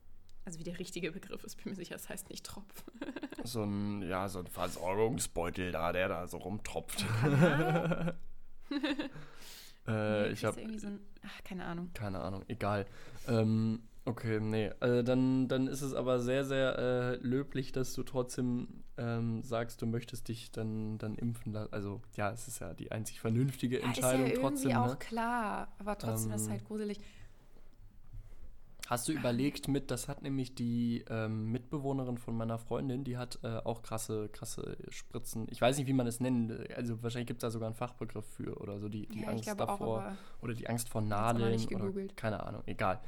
[0.45, 2.85] Also wie der richtige Begriff ist, bin mir sicher, es heißt nicht Tropf.
[3.45, 7.05] so ein, ja, so ein Versorgungsbeutel da, der da so rumtropft.
[9.87, 10.89] äh, nee, ich habe so
[11.25, 11.91] ach, keine Ahnung.
[11.95, 12.87] Keine Ahnung, egal.
[13.29, 18.03] Ähm, okay, nee, also dann, dann ist es aber sehr, sehr äh, löblich, dass du
[18.03, 21.73] trotzdem ähm, sagst, du möchtest dich dann, dann impfen lassen.
[21.73, 24.71] Also ja, es ist ja die einzig vernünftige Entscheidung ja, ist ja trotzdem.
[24.71, 24.99] Irgendwie auch ne?
[24.99, 27.01] klar, aber trotzdem ähm, ist es halt gruselig.
[28.93, 33.39] Hast du überlegt mit, das hat nämlich die ähm, Mitbewohnerin von meiner Freundin, die hat
[33.43, 35.47] äh, auch krasse, krasse Spritzen.
[35.51, 36.53] Ich weiß nicht, wie man es nennt.
[36.77, 39.49] Also wahrscheinlich gibt es da sogar einen Fachbegriff für oder so, die, die ja, Angst
[39.49, 40.13] davor.
[40.13, 41.59] Auch, oder die Angst vor Nadeln.
[41.75, 43.01] Oder, keine Ahnung, egal.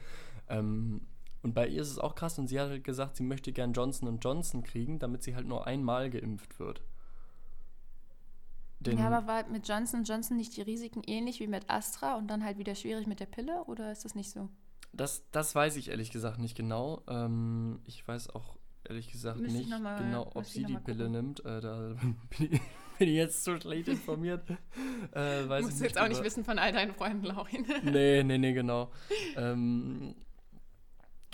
[0.48, 1.02] Ähm,
[1.42, 3.74] und bei ihr ist es auch krass und sie hat halt gesagt, sie möchte gern
[3.74, 6.82] Johnson Johnson kriegen, damit sie halt nur einmal geimpft wird.
[8.80, 12.28] Den ja, aber war mit Johnson Johnson nicht die Risiken ähnlich wie mit Astra und
[12.28, 14.48] dann halt wieder schwierig mit der Pille oder ist das nicht so?
[14.96, 17.02] Das, das weiß ich ehrlich gesagt nicht genau.
[17.08, 18.56] Ähm, ich weiß auch
[18.88, 21.44] ehrlich gesagt Müsste nicht mal, genau, ob sie die Pille nimmt.
[21.44, 21.94] Äh, da
[22.38, 22.60] bin ich,
[22.98, 24.42] bin ich, jetzt so schlecht informiert.
[25.12, 27.66] äh, weiß Musst du jetzt auch nicht wissen von all deinen Freunden, Laurin.
[27.82, 28.90] nee, nee, nee, genau.
[29.36, 30.14] ähm,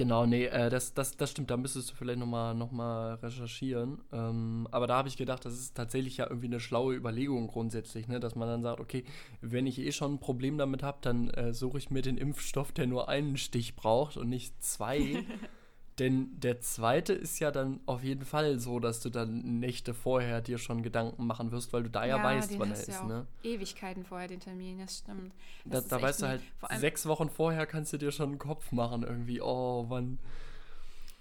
[0.01, 4.01] Genau, nee, äh, das, das, das stimmt, da müsstest du vielleicht nochmal noch mal recherchieren.
[4.15, 8.09] Ähm, aber da habe ich gedacht, das ist tatsächlich ja irgendwie eine schlaue Überlegung grundsätzlich,
[8.09, 8.19] ne?
[8.19, 9.05] dass man dann sagt, okay,
[9.43, 12.73] wenn ich eh schon ein Problem damit habe, dann äh, suche ich mir den Impfstoff,
[12.73, 15.23] der nur einen Stich braucht und nicht zwei.
[16.01, 20.41] Denn der zweite ist ja dann auf jeden Fall so, dass du dann Nächte vorher
[20.41, 22.89] dir schon Gedanken machen wirst, weil du da ja, ja weißt, wann er ist.
[22.89, 23.27] Ja ne?
[23.43, 25.35] Ewigkeiten vorher den Termin, das stimmt.
[25.67, 26.43] Das da, da weißt du halt,
[26.79, 30.19] sechs Wochen vorher kannst du dir schon einen Kopf machen, irgendwie, oh, wann.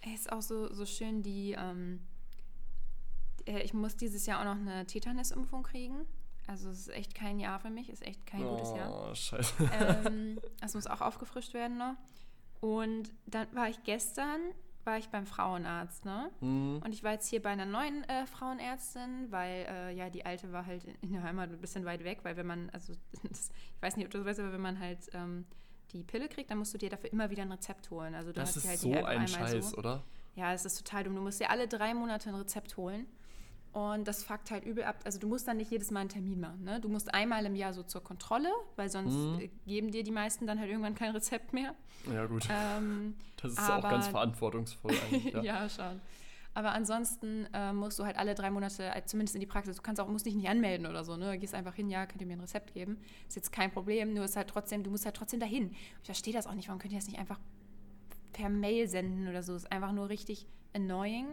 [0.02, 1.58] Es ist auch so, so schön, die.
[1.60, 2.00] Ähm,
[3.46, 6.06] äh, ich muss dieses Jahr auch noch eine Tetanus-Impfung kriegen.
[6.48, 9.10] Also es ist echt kein Jahr für mich, ist echt kein oh, gutes Jahr.
[9.12, 9.54] Oh, scheiße.
[10.06, 11.96] Ähm, das muss auch aufgefrischt werden noch.
[12.62, 14.39] Und dann war ich gestern
[14.89, 16.32] war ich beim Frauenarzt, ne?
[16.41, 16.82] Mhm.
[16.84, 20.52] Und ich war jetzt hier bei einer neuen äh, Frauenärztin, weil äh, ja die alte
[20.52, 22.93] war halt in der Heimat ein bisschen weit weg, weil wenn man, also
[23.30, 25.45] das, ich weiß nicht, ob du das weißt, aber wenn man halt ähm,
[25.91, 28.15] die Pille kriegt, dann musst du dir dafür immer wieder ein Rezept holen.
[28.15, 29.78] Also du das hast ist halt so ein Scheiß, so.
[29.78, 30.04] oder?
[30.36, 31.15] Ja, es ist total dumm.
[31.15, 33.06] Du musst dir alle drei Monate ein Rezept holen.
[33.71, 34.99] Und das fuckt halt übel ab.
[35.03, 36.63] Also du musst dann nicht jedes Mal einen Termin machen.
[36.63, 36.79] Ne?
[36.82, 39.49] Du musst einmal im Jahr so zur Kontrolle, weil sonst mhm.
[39.67, 41.75] geben dir die meisten dann halt irgendwann kein Rezept mehr.
[42.12, 42.47] Ja gut.
[42.49, 45.34] Ähm, das ist aber, auch ganz verantwortungsvoll eigentlich.
[45.34, 46.01] Ja, ja schon.
[46.55, 49.82] Aber ansonsten äh, musst du halt alle drei Monate, äh, zumindest in die Praxis, du
[49.84, 51.34] kannst auch, musst dich nicht anmelden oder so, ne?
[51.34, 52.97] Du gehst einfach hin, ja, könnt ihr mir ein Rezept geben.
[53.27, 55.71] Ist jetzt kein Problem, nur ist halt trotzdem, du musst halt trotzdem dahin.
[56.01, 57.39] Ich verstehe das auch nicht, warum könnt ihr das nicht einfach
[58.34, 59.55] per Mail senden oder so?
[59.55, 61.27] Ist einfach nur richtig annoying.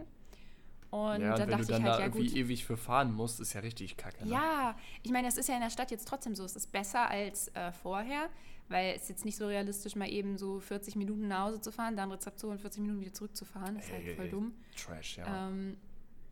[0.89, 3.13] Und ja, da wenn dachte du dann ich halt, da ja irgendwie ewig für fahren
[3.13, 4.25] musst, ist ja richtig kacke.
[4.25, 4.31] Ne?
[4.31, 6.45] Ja, ich meine, das ist ja in der Stadt jetzt trotzdem so.
[6.45, 8.29] Es ist besser als äh, vorher,
[8.69, 11.97] weil es jetzt nicht so realistisch mal eben so 40 Minuten nach Hause zu fahren,
[11.97, 13.75] dann Rezept zu holen, 40 Minuten wieder zurückzufahren.
[13.75, 14.53] Das ist halt voll dumm.
[14.77, 15.47] Trash, ja.
[15.47, 15.77] Ähm,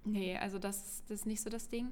[0.06, 1.92] nee, also das, das ist nicht so das Ding.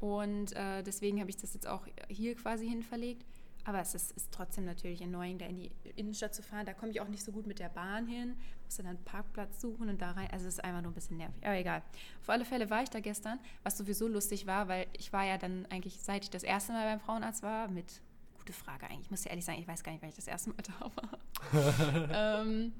[0.00, 3.24] Und äh, deswegen habe ich das jetzt auch hier quasi hin verlegt.
[3.64, 6.66] Aber es ist, ist, trotzdem natürlich annoying, da in die Innenstadt zu fahren.
[6.66, 8.36] Da komme ich auch nicht so gut mit der Bahn hin.
[8.64, 10.28] Muss dann einen Parkplatz suchen und da rein.
[10.32, 11.44] Also es ist einfach nur ein bisschen nervig.
[11.44, 11.82] Aber egal.
[12.22, 15.38] Auf alle Fälle war ich da gestern, was sowieso lustig war, weil ich war ja
[15.38, 18.00] dann eigentlich, seit ich das erste Mal beim Frauenarzt war, mit,
[18.36, 20.26] gute Frage eigentlich, ich muss dir ehrlich sagen, ich weiß gar nicht, wann ich das
[20.26, 22.40] erste Mal da war.
[22.42, 22.72] ähm,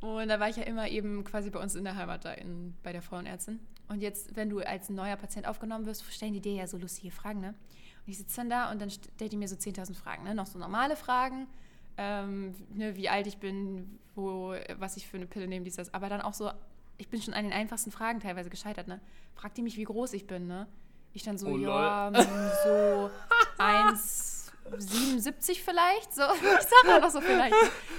[0.00, 2.74] und da war ich ja immer eben quasi bei uns in der Heimat da in,
[2.82, 3.60] bei der Frauenärztin.
[3.88, 7.10] Und jetzt, wenn du als neuer Patient aufgenommen wirst, stellen die dir ja so lustige
[7.10, 7.54] Fragen, ne?
[8.06, 10.34] Und ich sitze dann da und dann stellt die mir so 10.000 Fragen, ne?
[10.34, 11.46] Noch so normale Fragen,
[11.96, 15.94] ähm, ne, wie alt ich bin, wo, was ich für eine Pille nehme, dies, das.
[15.94, 16.50] Aber dann auch so,
[16.98, 19.00] ich bin schon an den einfachsten Fragen teilweise gescheitert, ne?
[19.34, 20.66] Fragt die mich, wie groß ich bin, ne?
[21.12, 22.10] Ich dann so, oh, ja,
[22.64, 23.10] so
[23.58, 26.22] 1,77 vielleicht, so.
[26.32, 27.54] Ich sag einfach so vielleicht.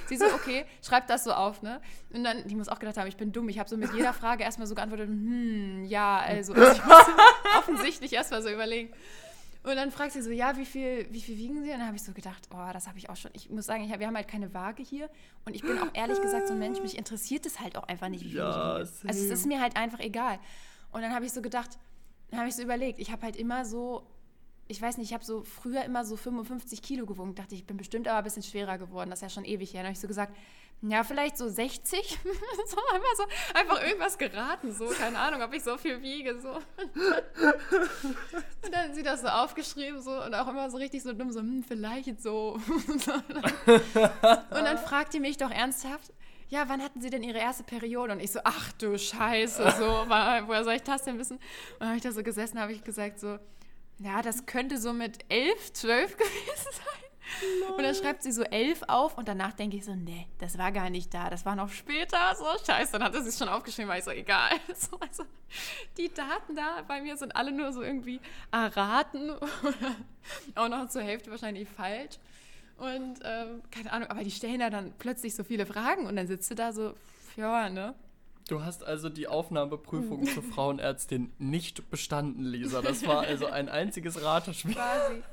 [0.07, 1.81] Sie so, okay, schreib das so auf, ne?
[2.13, 3.47] Und dann, die muss auch gedacht haben, ich bin dumm.
[3.49, 7.05] Ich habe so mit jeder Frage erstmal so geantwortet, hm, ja, also, also ich muss
[7.59, 8.93] offensichtlich erstmal so überlegen.
[9.65, 11.71] Und dann fragt sie so, ja, wie viel, wie viel wiegen sie?
[11.71, 13.31] Und dann habe ich so gedacht, oh, das habe ich auch schon.
[13.33, 15.09] Ich muss sagen, ich hab, wir haben halt keine Waage hier.
[15.43, 18.09] Und ich bin auch ehrlich gesagt so ein Mensch, mich interessiert es halt auch einfach
[18.09, 19.09] nicht, wie viel ja, ich wiege.
[19.09, 20.37] Also es ist mir halt einfach egal.
[20.91, 21.79] Und dann habe ich so gedacht,
[22.29, 24.05] dann habe ich so überlegt, ich habe halt immer so
[24.67, 27.35] ich weiß nicht, ich habe so früher immer so 55 Kilo gewogen.
[27.35, 29.11] Dachte ich, ich bin bestimmt aber ein bisschen schwerer geworden.
[29.11, 29.81] Das ist ja schon ewig her.
[29.81, 30.35] Dann habe ich so gesagt,
[30.81, 31.99] ja, vielleicht so 60.
[32.67, 33.23] so einfach so
[33.53, 36.39] einfach irgendwas geraten, so, keine Ahnung, ob ich so viel wiege.
[36.39, 36.49] So.
[38.63, 41.39] und dann sie das so aufgeschrieben, so und auch immer so richtig so dumm, so,
[41.39, 42.59] hm, vielleicht so.
[42.87, 43.07] und
[44.51, 46.11] dann fragt die mich doch ernsthaft,
[46.49, 48.13] ja, wann hatten Sie denn Ihre erste Periode?
[48.13, 51.37] Und ich so, ach du Scheiße, so, woher soll ich das denn wissen?
[51.37, 53.39] Und dann habe ich da so gesessen, habe ich gesagt so,
[53.99, 57.05] ja, das könnte so mit elf, zwölf gewesen sein.
[57.61, 57.73] Nein.
[57.73, 60.71] Und dann schreibt sie so elf auf und danach denke ich so, nee, das war
[60.71, 63.89] gar nicht da, das war noch später, so scheiße, dann hat sie es schon aufgeschrieben,
[63.89, 64.51] weil ich so, egal.
[64.75, 65.23] So, also,
[65.97, 68.19] die Daten da bei mir sind alle nur so irgendwie
[68.51, 69.31] erraten
[69.63, 69.95] oder
[70.55, 72.17] auch noch zur Hälfte wahrscheinlich falsch.
[72.77, 76.27] Und ähm, keine Ahnung, aber die stellen da dann plötzlich so viele Fragen und dann
[76.27, 76.93] sitzt du da so,
[77.37, 77.95] ja, ne?
[78.47, 82.81] Du hast also die Aufnahmeprüfung zur Frauenärztin nicht bestanden, Lisa.
[82.81, 84.73] Das war also ein einziges Ratespiel.
[84.73, 85.23] Quasi.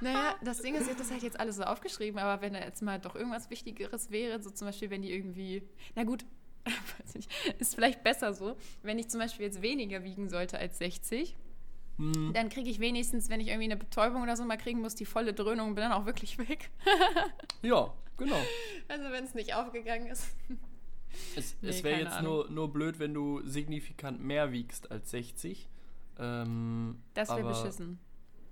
[0.00, 2.60] Naja, das Ding ist, ich habe das halt jetzt alles so aufgeschrieben, aber wenn da
[2.60, 5.62] jetzt mal doch irgendwas Wichtigeres wäre, so zum Beispiel, wenn die irgendwie,
[5.96, 6.24] na gut,
[6.64, 10.78] weiß nicht, ist vielleicht besser so, wenn ich zum Beispiel jetzt weniger wiegen sollte als
[10.78, 11.36] 60,
[11.96, 12.32] hm.
[12.32, 15.04] dann kriege ich wenigstens, wenn ich irgendwie eine Betäubung oder so mal kriegen muss, die
[15.04, 16.70] volle Dröhnung und bin dann auch wirklich weg.
[17.62, 18.40] ja, genau.
[18.88, 20.26] Also wenn es nicht aufgegangen ist.
[21.36, 25.68] Es, nee, es wäre jetzt nur, nur blöd, wenn du signifikant mehr wiegst als 60.
[26.18, 27.98] Ähm, das wäre beschissen.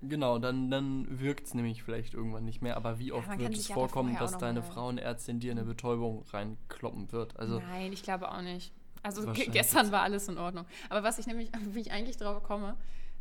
[0.03, 2.75] Genau, dann, dann wirkt es nämlich vielleicht irgendwann nicht mehr.
[2.75, 7.37] Aber wie oft ja, wird es vorkommen, dass deine Frauenärztin dir eine Betäubung reinkloppen wird?
[7.37, 8.73] Also, Nein, ich glaube auch nicht.
[9.03, 10.65] Also gestern war alles in Ordnung.
[10.89, 12.75] Aber was ich nämlich, wie ich eigentlich drauf komme,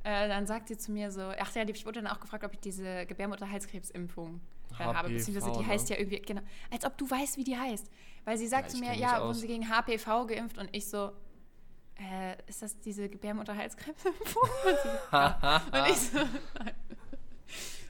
[0.05, 2.55] äh, dann sagt sie zu mir so, ach ja, ich wurde dann auch gefragt, ob
[2.55, 4.41] ich diese Gebärmutterhalskrebsimpfung
[4.81, 5.67] äh, habe, beziehungsweise die ne?
[5.67, 7.91] heißt ja irgendwie, genau, als ob du weißt, wie die heißt.
[8.25, 11.13] Weil sie sagt ja, zu mir, ja, wurden sie gegen HPV geimpft und ich so,
[11.97, 14.43] äh, ist das diese Gebärmutterhalskrebsimpfung?
[15.13, 16.19] und ich so,
[16.59, 16.75] nein.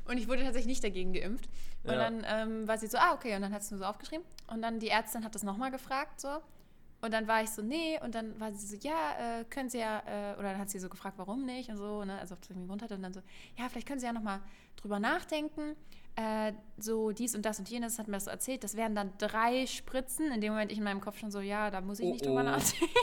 [0.06, 1.48] Und ich wurde tatsächlich nicht dagegen geimpft.
[1.84, 1.96] Und ja.
[1.98, 4.24] dann ähm, war sie so, ah, okay, und dann hat sie nur so aufgeschrieben.
[4.48, 6.40] Und dann die Ärztin hat das nochmal gefragt, so.
[7.00, 9.78] Und dann war ich so, nee, und dann war sie so, ja, äh, können Sie
[9.78, 12.40] ja, äh, oder dann hat sie so gefragt, warum nicht und so, ne, also ob
[12.40, 13.20] das irgendwie Grund hatte und dann so,
[13.56, 14.40] ja, vielleicht können Sie ja nochmal
[14.76, 15.76] drüber nachdenken,
[16.20, 19.12] äh, so dies und das und jenes, hat mir das so erzählt, das wären dann
[19.18, 22.06] drei Spritzen, in dem Moment ich in meinem Kopf schon so, ja, da muss ich
[22.06, 22.44] nicht oh, drüber oh.
[22.44, 22.94] nachdenken.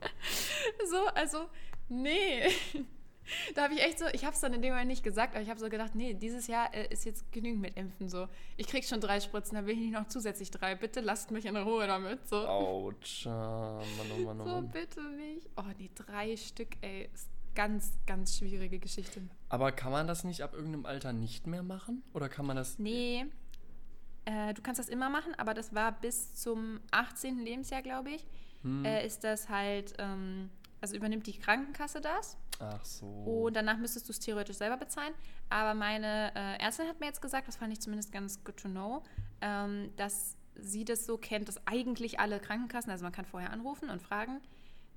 [0.90, 1.46] so, also,
[1.88, 2.48] nee.
[3.54, 5.42] da habe ich echt so, ich habe es dann in dem Moment nicht gesagt, aber
[5.42, 8.26] ich habe so gedacht, nee, dieses Jahr äh, ist jetzt genügend mit Impfen so.
[8.56, 10.74] Ich krieg schon drei Spritzen, dann will ich nicht noch zusätzlich drei.
[10.74, 12.26] Bitte lasst mich in Ruhe damit.
[12.26, 12.46] So.
[12.46, 13.84] Autsch, Mann,
[14.16, 14.48] oh Mann, oh Mann.
[14.48, 15.50] So, bitte nicht.
[15.56, 17.10] Oh, nee, drei Stück, ey.
[17.12, 19.20] Ist ganz, ganz schwierige Geschichte.
[19.48, 22.04] Aber kann man das nicht ab irgendeinem Alter nicht mehr machen?
[22.12, 22.78] Oder kann man das.
[22.78, 23.26] Nee.
[24.26, 27.38] Äh, du kannst das immer machen, aber das war bis zum 18.
[27.38, 28.26] Lebensjahr, glaube ich.
[28.62, 28.84] Hm.
[28.84, 32.36] Äh, ist das halt, ähm, also übernimmt die Krankenkasse das.
[32.58, 33.06] Ach so.
[33.06, 35.14] Und danach müsstest du es theoretisch selber bezahlen.
[35.48, 38.68] Aber meine äh, Ärztin hat mir jetzt gesagt, das fand ich zumindest ganz good to
[38.68, 39.02] know,
[39.40, 43.90] ähm, dass sie das so kennt, dass eigentlich alle Krankenkassen, also man kann vorher anrufen
[43.90, 44.40] und fragen,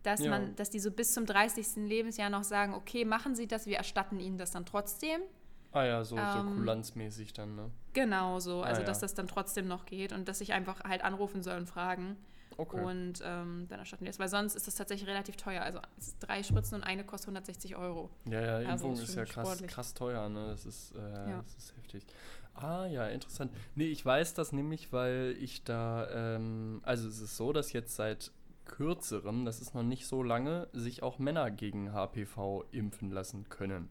[0.04, 0.30] dass ja.
[0.30, 1.88] man, dass die so bis zum 30.
[1.88, 5.22] Lebensjahr noch sagen, okay, machen Sie das, wir erstatten Ihnen das dann trotzdem.
[5.72, 7.70] Ah ja, so, ähm, so kulanzmäßig dann, ne?
[7.94, 8.88] Genau so, also ah, ja.
[8.88, 12.18] dass das dann trotzdem noch geht und dass ich einfach halt anrufen soll und fragen.
[12.58, 12.82] Okay.
[12.82, 14.20] Und ähm, dann erstatten die es.
[14.20, 15.62] Weil sonst ist das tatsächlich relativ teuer.
[15.62, 15.80] Also
[16.20, 18.10] drei Spritzen und eine kostet 160 Euro.
[18.26, 20.28] Ja, ja, also Impfung ist, ist ja krass, krass teuer.
[20.28, 20.48] Ne?
[20.48, 21.42] Das, ist, äh, ja.
[21.42, 22.06] das ist heftig.
[22.56, 23.54] Ah ja, interessant.
[23.76, 27.96] Nee, ich weiß das nämlich, weil ich da, ähm, also es ist so, dass jetzt
[27.96, 28.32] seit
[28.70, 33.90] kürzerem, das ist noch nicht so lange, sich auch Männer gegen HPV impfen lassen können.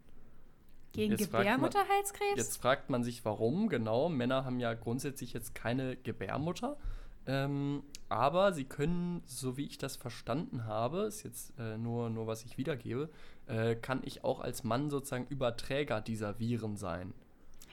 [0.93, 2.37] Gegen jetzt Gebärmutterhalskrebs?
[2.37, 4.09] jetzt fragt man sich, warum genau.
[4.09, 6.79] Männer haben ja grundsätzlich jetzt keine Gebärmutter.
[7.27, 12.27] Ähm, aber sie können, so wie ich das verstanden habe, ist jetzt äh, nur, nur
[12.27, 13.11] was ich wiedergebe,
[13.47, 17.13] äh, kann ich auch als Mann sozusagen Überträger dieser Viren sein.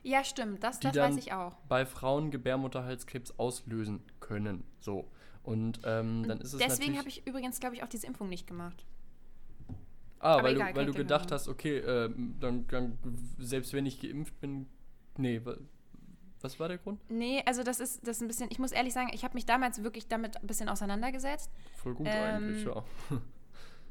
[0.03, 1.55] Ja, stimmt, das, das weiß ich auch.
[1.69, 4.65] Bei Frauen Gebärmutterhalskrebs auslösen können.
[4.81, 5.09] So.
[5.45, 8.47] Und ähm, dann ist es Deswegen habe ich übrigens, glaube ich, auch diese Impfung nicht
[8.47, 8.83] gemacht.
[10.19, 12.97] Ah, Aber weil egal, du, weil du gedacht hast, okay, äh, dann, dann,
[13.37, 14.65] selbst wenn ich geimpft bin,
[15.17, 15.39] nee,
[16.41, 16.99] was war der Grund?
[17.11, 19.45] Nee, also das ist, das ist ein bisschen, ich muss ehrlich sagen, ich habe mich
[19.45, 21.51] damals wirklich damit ein bisschen auseinandergesetzt.
[21.75, 22.83] Voll gut ähm, eigentlich, ja.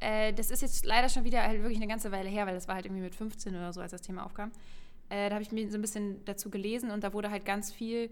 [0.01, 2.67] Äh, das ist jetzt leider schon wieder halt wirklich eine ganze Weile her, weil das
[2.67, 4.51] war halt irgendwie mit 15 oder so, als das Thema aufkam.
[5.09, 7.73] Äh, da habe ich mir so ein bisschen dazu gelesen und da wurde halt ganz
[7.73, 8.11] viel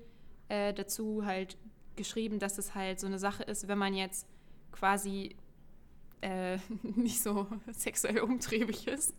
[0.49, 1.59] äh, dazu halt
[1.97, 4.27] geschrieben, dass es halt so eine Sache ist, wenn man jetzt
[4.73, 5.37] quasi
[6.21, 9.15] äh, nicht so sexuell umtriebig ist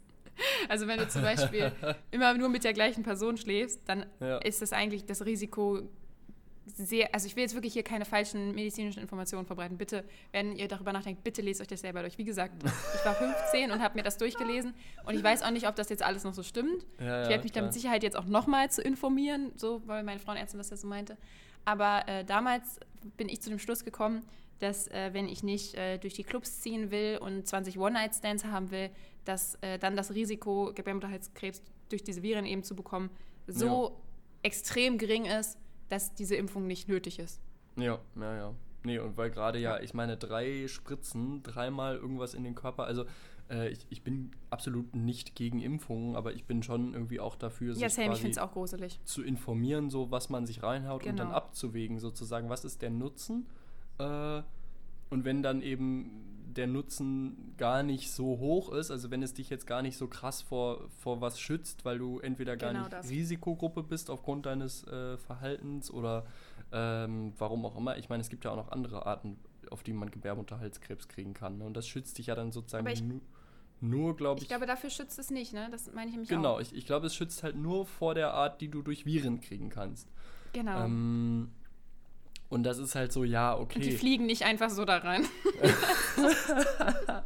[0.70, 1.72] Also wenn du zum Beispiel
[2.12, 4.38] immer nur mit der gleichen Person schläfst, dann ja.
[4.40, 5.82] ist das eigentlich das Risiko
[6.66, 9.78] sehr, also ich will jetzt wirklich hier keine falschen medizinischen Informationen verbreiten.
[9.78, 12.18] Bitte, wenn ihr darüber nachdenkt, bitte lest euch das selber durch.
[12.18, 14.74] Wie gesagt, ich war 15 und habe mir das durchgelesen
[15.06, 16.86] und ich weiß auch nicht, ob das jetzt alles noch so stimmt.
[17.00, 20.22] Ja, ich werde mich da mit Sicherheit jetzt auch nochmal zu informieren, so, weil meine
[20.22, 21.18] Frauenärztin das ja so meinte.
[21.66, 22.80] Aber äh, damals
[23.18, 24.24] bin ich zu dem Schluss gekommen,
[24.60, 28.72] dass äh, wenn ich nicht äh, durch die Clubs ziehen will und 20 One-Night-Stands haben
[28.72, 28.90] will,
[29.26, 33.10] dass äh, dann das Risiko, Gebärmutterhalskrebs durch diese Viren eben zu bekommen,
[33.48, 33.96] so ja.
[34.44, 35.58] extrem gering ist,
[35.90, 37.42] dass diese Impfung nicht nötig ist.
[37.76, 38.54] Ja, ja, ja.
[38.86, 43.06] Nee, und weil gerade ja, ich meine, drei Spritzen, dreimal irgendwas in den Körper, also
[43.54, 47.76] äh, ich, ich bin absolut nicht gegen Impfungen, aber ich bin schon irgendwie auch dafür,
[47.76, 49.00] ja, Sam, ich auch gruselig.
[49.04, 51.12] zu informieren, so was man sich reinhaut genau.
[51.12, 51.38] und dann genau.
[51.38, 53.46] abzuwägen, sozusagen, was ist der Nutzen?
[54.00, 54.42] Äh,
[55.10, 59.50] und wenn dann eben der Nutzen gar nicht so hoch ist, also wenn es dich
[59.50, 62.94] jetzt gar nicht so krass vor, vor was schützt, weil du entweder gar genau nicht
[62.94, 63.10] das.
[63.10, 66.26] Risikogruppe bist aufgrund deines äh, Verhaltens oder
[66.72, 67.98] ähm, warum auch immer.
[67.98, 69.38] Ich meine, es gibt ja auch noch andere Arten,
[69.72, 71.58] auf die man Gebärmutterhalskrebs kriegen kann.
[71.58, 71.66] Ne?
[71.66, 73.22] Und das schützt dich ja dann sozusagen ich, nu
[73.84, 74.44] nur, glaube ich.
[74.44, 75.68] Ich glaube, dafür schützt es nicht, ne?
[75.72, 76.58] Das meine ich nämlich genau, auch.
[76.58, 79.42] Genau, ich, ich glaube, es schützt halt nur vor der Art, die du durch Viren
[79.42, 80.08] kriegen kannst.
[80.54, 80.86] Genau.
[80.86, 81.50] Ähm,
[82.50, 83.80] und das ist halt so, ja, okay.
[83.80, 85.26] Und die fliegen nicht einfach so da rein.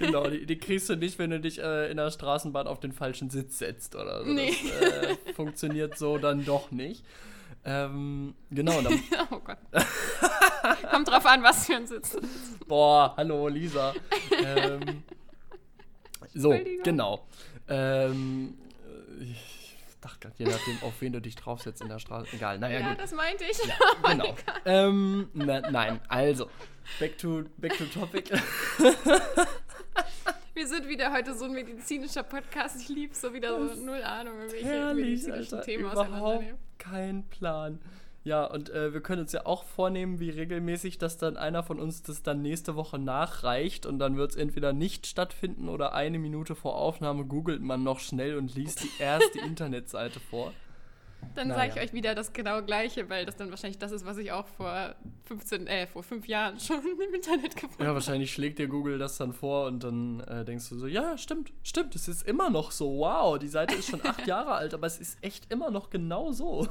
[0.00, 2.92] genau, die, die, kriegst du nicht, wenn du dich äh, in der Straßenbahn auf den
[2.92, 4.32] falschen Sitz setzt oder so.
[4.32, 4.52] Nee.
[4.80, 7.04] Das äh, funktioniert so dann doch nicht.
[7.64, 8.82] Ähm, genau.
[8.82, 9.58] Dann oh Gott.
[10.90, 12.16] Kommt drauf an, was für ein Sitz.
[12.66, 13.94] Boah, hallo Lisa.
[14.44, 15.04] ähm,
[16.38, 17.26] so, genau.
[17.68, 18.54] Ähm,
[19.20, 19.58] ich,
[20.08, 22.28] Ach Gott, je nachdem, auf wen du dich draufsetzt in der Straße.
[22.32, 22.98] Egal, naja, ja, gut.
[22.98, 23.58] das meinte ich.
[23.58, 23.74] Ja,
[24.10, 24.34] genau.
[24.64, 26.48] ähm, na, nein, also,
[26.98, 28.30] back to, back to topic.
[30.54, 32.80] Wir sind wieder heute so ein medizinischer Podcast.
[32.80, 36.46] Ich liebe so wieder so null Ahnung, welche medizinischen Themen überhaupt
[36.78, 37.78] kein Plan.
[38.24, 41.78] Ja, und äh, wir können uns ja auch vornehmen, wie regelmäßig, dass dann einer von
[41.78, 46.18] uns das dann nächste Woche nachreicht und dann wird es entweder nicht stattfinden oder eine
[46.18, 50.52] Minute vor Aufnahme googelt man noch schnell und liest die erste Internetseite vor.
[51.34, 51.60] Dann naja.
[51.60, 54.32] sage ich euch wieder das genau gleiche, weil das dann wahrscheinlich das ist, was ich
[54.32, 57.84] auch vor 15, äh, vor fünf Jahren schon im Internet gefunden habe.
[57.84, 61.16] Ja, wahrscheinlich schlägt dir Google das dann vor und dann äh, denkst du so, ja,
[61.18, 64.74] stimmt, stimmt, es ist immer noch so, wow, die Seite ist schon acht Jahre alt,
[64.74, 66.68] aber es ist echt immer noch genau so.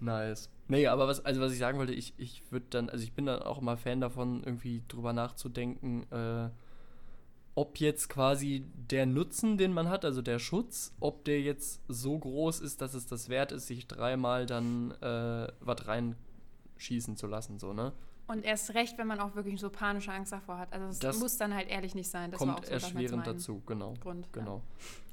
[0.00, 0.50] Nice.
[0.68, 3.26] Nee, aber was, also was ich sagen wollte, ich, ich würde dann, also ich bin
[3.26, 6.50] dann auch immer Fan davon, irgendwie drüber nachzudenken, äh,
[7.54, 12.18] ob jetzt quasi der Nutzen, den man hat, also der Schutz, ob der jetzt so
[12.18, 17.58] groß ist, dass es das wert ist, sich dreimal dann äh, was reinschießen zu lassen,
[17.58, 17.92] so, ne?
[18.28, 20.72] Und erst recht, wenn man auch wirklich so panische Angst davor hat.
[20.72, 22.30] Also es muss dann halt ehrlich nicht sein.
[22.30, 23.94] Das kommt so erschwerend dazu, genau.
[24.00, 24.58] Grund, genau.
[24.58, 24.62] Ja.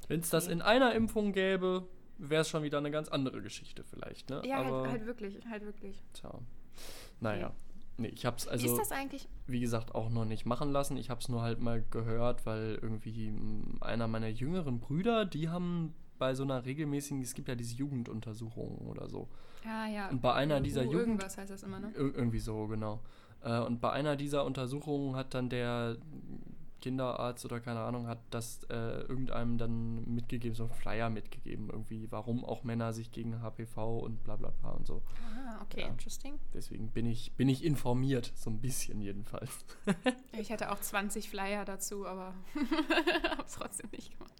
[0.06, 3.84] Wenn es das in einer Impfung gäbe, wäre es schon wieder eine ganz andere Geschichte
[3.84, 4.42] vielleicht, ne?
[4.44, 6.02] Ja, halt, halt, wirklich, halt wirklich.
[6.12, 6.32] Tja.
[7.20, 7.52] Naja.
[7.96, 9.28] Nee, ich hab's also, Ist das eigentlich?
[9.46, 10.96] wie gesagt, auch noch nicht machen lassen.
[10.96, 13.32] Ich hab's nur halt mal gehört, weil irgendwie
[13.80, 18.88] einer meiner jüngeren Brüder, die haben bei so einer regelmäßigen, es gibt ja diese Jugenduntersuchungen
[18.88, 19.28] oder so.
[19.64, 20.08] Ja, ja.
[20.10, 21.00] Und bei einer dieser uh, Jugend...
[21.00, 21.92] Irgendwas heißt das immer, ne?
[21.96, 23.00] irgendwie so, genau.
[23.42, 25.96] Äh, und bei einer dieser Untersuchungen hat dann der
[26.80, 32.10] Kinderarzt oder keine Ahnung hat das äh, irgendeinem dann mitgegeben, so einen Flyer mitgegeben, irgendwie,
[32.10, 35.02] warum auch Männer sich gegen HPV und bla bla bla und so.
[35.34, 35.88] Ah, okay, ja.
[35.88, 36.38] interesting.
[36.54, 39.64] Deswegen bin ich, bin ich informiert, so ein bisschen jedenfalls.
[40.32, 42.34] ich hatte auch 20 Flyer dazu, aber
[43.30, 44.34] habe es trotzdem nicht gemacht.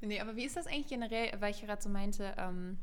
[0.00, 2.78] nee, aber wie ist das eigentlich generell, weil ich gerade so meinte, ähm,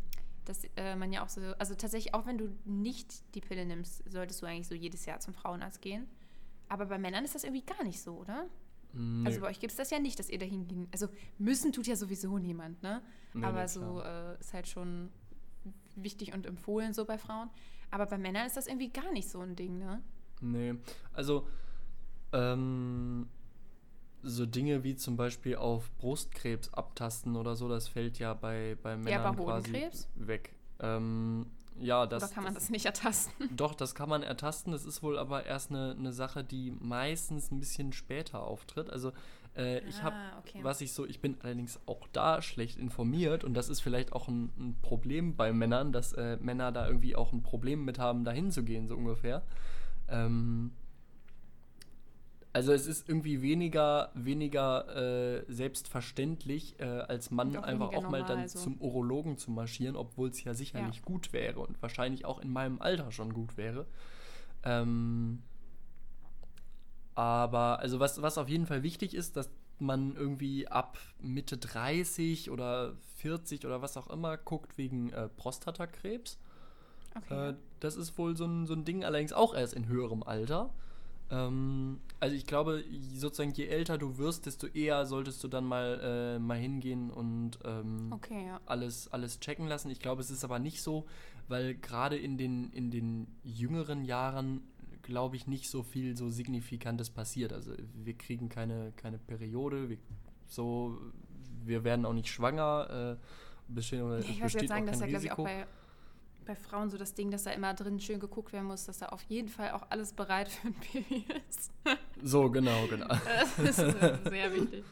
[0.45, 4.03] dass äh, man ja auch so, also tatsächlich, auch wenn du nicht die Pille nimmst,
[4.11, 6.07] solltest du eigentlich so jedes Jahr zum Frauenarzt gehen.
[6.71, 8.47] Aber bei Männern ist das irgendwie gar nicht so, oder?
[8.93, 9.25] Nee.
[9.25, 10.87] Also bei euch gibt es das ja nicht, dass ihr dahin ging.
[10.93, 13.01] Also müssen tut ja sowieso niemand, ne?
[13.33, 15.09] Nee, Aber so äh, ist halt schon
[15.97, 17.49] wichtig und empfohlen so bei Frauen.
[17.89, 20.01] Aber bei Männern ist das irgendwie gar nicht so ein Ding, ne?
[20.39, 20.75] Nee.
[21.11, 21.45] Also,
[22.31, 23.27] ähm,
[24.23, 28.95] so Dinge wie zum Beispiel auf Brustkrebs abtasten oder so, das fällt ja bei, bei
[28.95, 30.55] Männern ja, quasi weg.
[30.79, 31.47] Ähm,
[31.79, 32.23] ja, das.
[32.23, 33.49] Oder kann man das, das, nicht ertasten?
[33.55, 34.71] Doch, das kann man ertasten.
[34.71, 38.89] Das ist wohl aber erst eine, eine Sache, die meistens ein bisschen später auftritt.
[38.89, 39.11] Also
[39.55, 40.59] äh, ich ah, habe, okay.
[40.63, 44.27] was ich so, ich bin allerdings auch da schlecht informiert und das ist vielleicht auch
[44.27, 48.23] ein, ein Problem bei Männern, dass äh, Männer da irgendwie auch ein Problem mit haben,
[48.23, 49.43] da hinzugehen, so ungefähr.
[50.07, 50.71] Ähm,
[52.53, 58.23] also es ist irgendwie weniger, weniger äh, selbstverständlich, äh, als Mann auch einfach auch mal
[58.23, 58.59] dann so.
[58.59, 61.01] zum Urologen zu marschieren, obwohl es ja sicherlich ja.
[61.05, 63.85] gut wäre und wahrscheinlich auch in meinem Alter schon gut wäre.
[64.63, 65.41] Ähm,
[67.15, 69.49] aber also was, was auf jeden Fall wichtig ist, dass
[69.79, 76.37] man irgendwie ab Mitte 30 oder 40 oder was auch immer guckt wegen äh, Prostatakrebs.
[77.15, 77.49] Okay.
[77.49, 80.73] Äh, das ist wohl so ein, so ein Ding, allerdings auch erst in höherem Alter.
[81.31, 85.99] Ähm, also ich glaube, sozusagen je älter du wirst, desto eher solltest du dann mal,
[86.03, 88.59] äh, mal hingehen und ähm, okay, ja.
[88.65, 89.89] alles, alles checken lassen.
[89.89, 91.05] Ich glaube, es ist aber nicht so,
[91.47, 94.61] weil gerade in den, in den jüngeren Jahren,
[95.03, 97.53] glaube ich, nicht so viel so Signifikantes passiert.
[97.53, 99.97] Also wir kriegen keine, keine Periode, wir,
[100.47, 100.97] so,
[101.63, 103.17] wir werden auch nicht schwanger.
[103.17, 103.25] Äh,
[103.73, 105.65] bestehen, ich würde sagen, dass ja, glaube ich, auch bei
[106.45, 109.07] bei Frauen so das Ding, dass da immer drin schön geguckt werden muss, dass da
[109.07, 111.71] auf jeden Fall auch alles bereit für ein Baby ist.
[112.23, 113.07] So, genau, genau.
[113.57, 113.95] Das ist
[114.29, 114.83] sehr wichtig.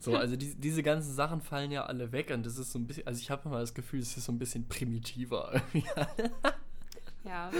[0.00, 2.86] So, also die, diese ganzen Sachen fallen ja alle weg und das ist so ein
[2.86, 5.60] bisschen, also ich habe immer das Gefühl, es ist so ein bisschen primitiver.
[7.24, 7.50] ja,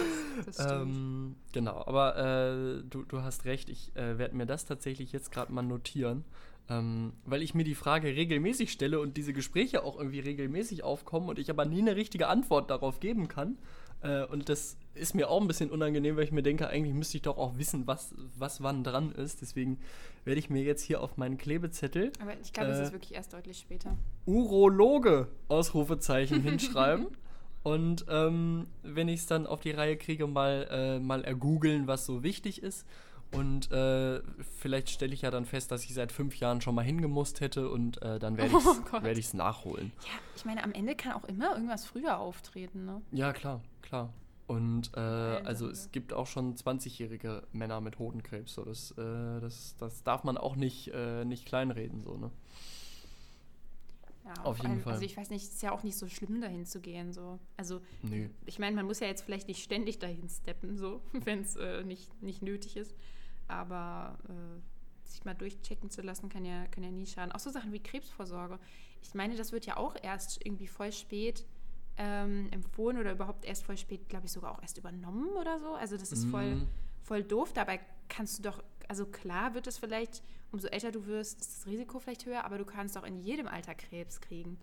[0.45, 0.83] das, das stimmt.
[0.83, 5.31] Ähm, genau, aber äh, du, du hast recht, ich äh, werde mir das tatsächlich jetzt
[5.31, 6.25] gerade mal notieren
[6.69, 11.29] ähm, weil ich mir die Frage regelmäßig stelle und diese Gespräche auch irgendwie regelmäßig aufkommen
[11.29, 13.59] und ich aber nie eine richtige Antwort darauf geben kann.
[14.03, 17.17] Äh, und das ist mir auch ein bisschen unangenehm, weil ich mir denke, eigentlich müsste
[17.17, 19.43] ich doch auch wissen, was, was wann dran ist.
[19.43, 19.79] Deswegen
[20.25, 22.13] werde ich mir jetzt hier auf meinen Klebezettel.
[22.21, 23.97] Aber ich glaube, äh, es ist wirklich erst deutlich später.
[24.27, 27.09] Urologe Ausrufezeichen hinschreiben.
[27.63, 32.07] Und ähm, wenn ich es dann auf die Reihe kriege, mal, äh, mal ergoogeln, was
[32.07, 32.87] so wichtig ist.
[33.33, 34.21] Und äh,
[34.59, 37.71] vielleicht stelle ich ja dann fest, dass ich seit fünf Jahren schon mal hingemusst hätte
[37.71, 39.93] und äh, dann werde ich es oh werd nachholen.
[40.01, 43.03] Ja, ich meine, am Ende kann auch immer irgendwas früher auftreten, ne?
[43.13, 44.13] Ja, klar, klar.
[44.49, 48.55] Und äh, also es gibt auch schon 20-jährige Männer mit Hodenkrebs.
[48.55, 52.33] So, das, äh, das, das darf man auch nicht, äh, nicht kleinreden, so, ne?
[54.25, 54.95] Ja, auf jeden allem, Fall.
[54.95, 57.13] Also ich weiß nicht, es ist ja auch nicht so schlimm, dahin zu gehen.
[57.13, 57.39] So.
[57.57, 58.29] Also nee.
[58.45, 61.85] ich meine, man muss ja jetzt vielleicht nicht ständig dahin steppen, so, wenn es äh,
[61.85, 62.95] nicht, nicht nötig ist.
[63.51, 67.33] Aber äh, sich mal durchchecken zu lassen, kann ja, kann ja nie schaden.
[67.33, 68.59] Auch so Sachen wie Krebsvorsorge.
[69.03, 71.45] Ich meine, das wird ja auch erst irgendwie voll spät
[71.97, 75.75] ähm, empfohlen oder überhaupt erst voll spät, glaube ich, sogar auch erst übernommen oder so.
[75.75, 76.69] Also das ist voll, mhm.
[77.03, 77.53] voll doof.
[77.53, 80.23] Dabei kannst du doch, also klar wird es vielleicht,
[80.53, 83.49] umso älter du wirst, ist das Risiko vielleicht höher, aber du kannst auch in jedem
[83.49, 84.59] Alter Krebs kriegen.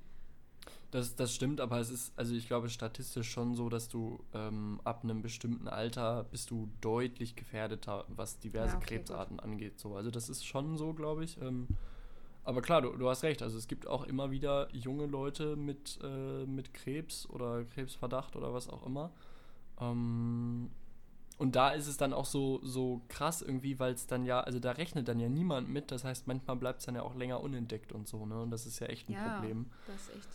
[0.92, 4.80] Das, das stimmt, aber es ist, also ich glaube, statistisch schon so, dass du ähm,
[4.84, 9.46] ab einem bestimmten Alter bist du deutlich gefährdeter, was diverse ja, okay, Krebsarten gut.
[9.46, 9.80] angeht.
[9.80, 9.96] So.
[9.96, 11.42] Also das ist schon so, glaube ich.
[11.42, 11.68] Ähm,
[12.44, 13.42] aber klar, du, du hast recht.
[13.42, 18.54] Also es gibt auch immer wieder junge Leute mit, äh, mit Krebs oder Krebsverdacht oder
[18.54, 19.12] was auch immer.
[19.82, 20.70] Ähm,
[21.38, 24.60] und da ist es dann auch so, so krass irgendwie, weil es dann ja, also
[24.60, 25.92] da rechnet dann ja niemand mit.
[25.92, 28.42] Das heißt, manchmal bleibt es dann ja auch länger unentdeckt und so, ne?
[28.42, 29.68] Und das ist ja echt ein ja, Problem.
[29.86, 30.30] Das ist echt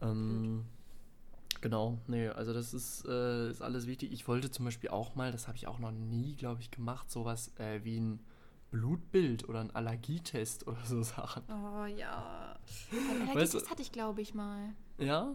[0.00, 0.64] ähm,
[1.60, 4.12] genau, nee, also das ist, äh, ist alles wichtig.
[4.12, 7.10] Ich wollte zum Beispiel auch mal, das habe ich auch noch nie, glaube ich, gemacht,
[7.10, 8.20] sowas äh, wie ein
[8.70, 11.44] Blutbild oder ein Allergietest oder so Sachen.
[11.48, 12.56] Oh ja.
[12.92, 14.74] Ein Allergietest weißt du, hatte ich, glaube ich, mal.
[14.98, 15.34] Ja?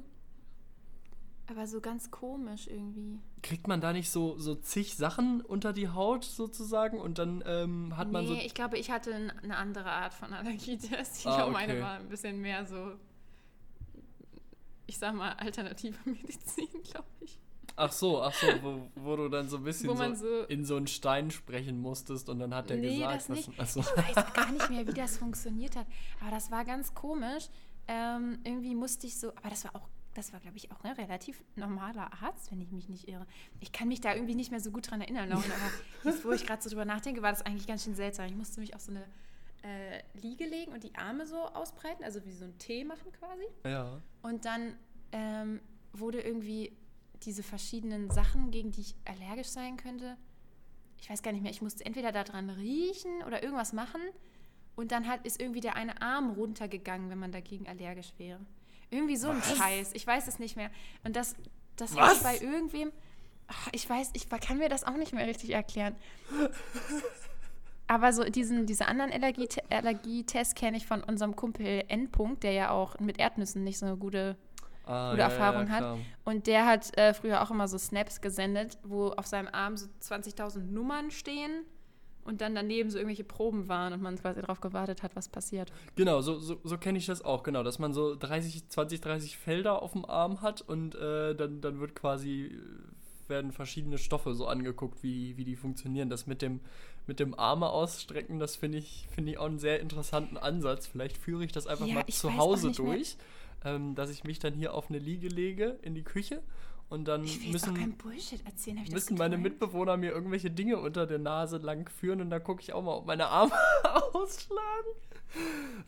[1.50, 3.18] Aber so ganz komisch irgendwie.
[3.42, 7.98] Kriegt man da nicht so, so zig Sachen unter die Haut sozusagen und dann ähm,
[7.98, 8.34] hat man nee, so.
[8.36, 11.20] Nee, ich glaube, ich hatte eine andere Art von Allergietest.
[11.20, 11.68] Ich ah, glaube, okay.
[11.68, 12.92] meine war ein bisschen mehr so
[14.90, 17.40] ich sag mal, alternative Medizin, glaube ich.
[17.76, 20.76] Ach so, ach so, wo, wo du dann so ein bisschen so, so, in so
[20.76, 23.58] einen Stein sprechen musstest und dann hat der nee, gesagt, das nicht.
[23.58, 23.92] Was, also.
[23.92, 25.86] Ich weiß gar nicht mehr, wie das funktioniert hat,
[26.20, 27.48] aber das war ganz komisch.
[27.88, 30.92] Ähm, irgendwie musste ich so, aber das war auch, das war glaube ich auch ein
[30.94, 33.26] relativ normaler Arzt, wenn ich mich nicht irre.
[33.62, 35.44] Ich kann mich da irgendwie nicht mehr so gut dran erinnern, aber
[36.04, 38.26] jetzt, wo ich gerade so drüber nachdenke, war das eigentlich ganz schön seltsam.
[38.26, 39.06] Ich musste mich auf so eine
[39.64, 43.46] äh, Liege legen und die Arme so ausbreiten, also wie so ein T machen quasi.
[43.66, 44.02] Ja.
[44.22, 44.76] Und dann
[45.12, 45.60] ähm,
[45.94, 46.76] wurde irgendwie
[47.24, 50.18] diese verschiedenen Sachen, gegen die ich allergisch sein könnte,
[51.02, 54.02] ich weiß gar nicht mehr, ich musste entweder daran riechen oder irgendwas machen
[54.76, 58.40] und dann hat, ist irgendwie der eine Arm runtergegangen, wenn man dagegen allergisch wäre.
[58.90, 59.50] Irgendwie so Was?
[59.50, 60.72] ein Scheiß, ich weiß es nicht mehr.
[61.04, 61.36] Und das,
[61.76, 62.92] das habe ich bei irgendwem,
[63.48, 65.96] ach, ich weiß, ich kann mir das auch nicht mehr richtig erklären.
[67.90, 70.24] Aber so diesen, diese anderen Allergietests Allergie
[70.56, 74.38] kenne ich von unserem Kumpel Endpunkt, der ja auch mit Erdnüssen nicht so eine gute,
[74.86, 75.98] ah, gute ja, Erfahrung ja, hat.
[76.24, 79.88] Und der hat äh, früher auch immer so Snaps gesendet, wo auf seinem Arm so
[80.04, 81.64] 20.000 Nummern stehen
[82.26, 85.74] und dann daneben so irgendwelche Proben waren und man quasi darauf gewartet hat, was passiert.
[85.96, 89.38] Genau, so, so, so kenne ich das auch, genau, dass man so 30, 20, 30
[89.40, 92.56] Felder auf dem Arm hat und äh, dann, dann wird quasi
[93.30, 96.10] werden verschiedene Stoffe so angeguckt, wie, wie die funktionieren.
[96.10, 96.60] Das mit dem,
[97.10, 100.86] mit dem Arme ausstrecken, das finde ich, find ich auch einen sehr interessanten Ansatz.
[100.86, 103.18] Vielleicht führe ich das einfach ja, mal zu Hause durch,
[103.66, 106.44] ähm, dass ich mich dann hier auf eine Liege lege in die Küche
[106.88, 107.76] und dann müssen,
[108.46, 112.62] erzählen, müssen meine Mitbewohner mir irgendwelche Dinge unter der Nase lang führen und dann gucke
[112.62, 113.54] ich auch mal, ob meine Arme
[114.14, 114.94] ausschlagen.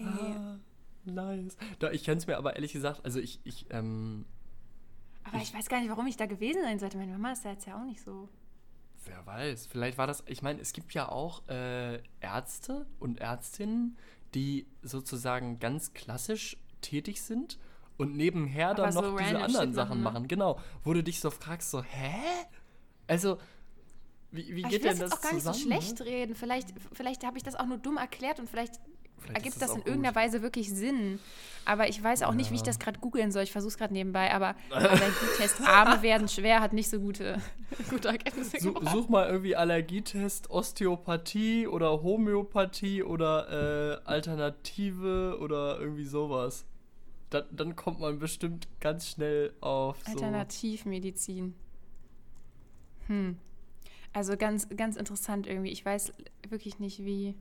[0.03, 0.57] ah,
[1.05, 1.55] nice.
[1.77, 4.25] Da, ich kenne es mir aber ehrlich gesagt, also ich, ich, ähm,
[5.23, 6.97] Aber ich, ich- weiß gar nicht, warum ich da gewesen sein sollte.
[6.97, 8.27] Meine Mama ist da jetzt ja auch nicht so.
[9.05, 13.97] Wer weiß, vielleicht war das, ich meine, es gibt ja auch äh, Ärzte und Ärztinnen,
[14.33, 17.59] die sozusagen ganz klassisch tätig sind
[17.97, 20.03] und nebenher Aber dann so noch diese anderen Shit Sachen machen, ne?
[20.03, 20.27] machen.
[20.27, 22.15] Genau, wo du dich so fragst, so, hä?
[23.07, 23.37] Also,
[24.31, 25.81] wie, wie geht ich will denn das das jetzt auch gar nicht so zusammen, ne?
[25.81, 26.35] schlecht reden.
[26.35, 28.79] Vielleicht, vielleicht habe ich das auch nur dumm erklärt und vielleicht
[29.21, 29.87] Vielleicht ergibt das auch in gut.
[29.87, 31.19] irgendeiner Weise wirklich Sinn.
[31.63, 32.65] Aber ich weiß auch nicht, wie ich Ja.
[32.67, 33.43] das gerade googeln soll.
[33.43, 34.33] Ich versuche es gerade nebenbei.
[34.33, 37.39] Aber Allergietest, Arme werden schwer, hat nicht so gute,
[37.89, 38.93] gute Ergebnisse Such, gebracht.
[38.95, 46.65] such mal irgendwie Allergietest, Osteopathie oder Homöopathie oder äh, Alternative oder irgendwie sowas.
[47.29, 50.11] Dann, dann kommt man bestimmt ganz schnell auf so.
[50.13, 51.53] Alternativmedizin.
[53.07, 53.37] Hm.
[54.13, 55.69] Also ganz, ganz interessant irgendwie.
[55.71, 56.11] Ich weiß
[56.49, 57.35] wirklich nicht, wie.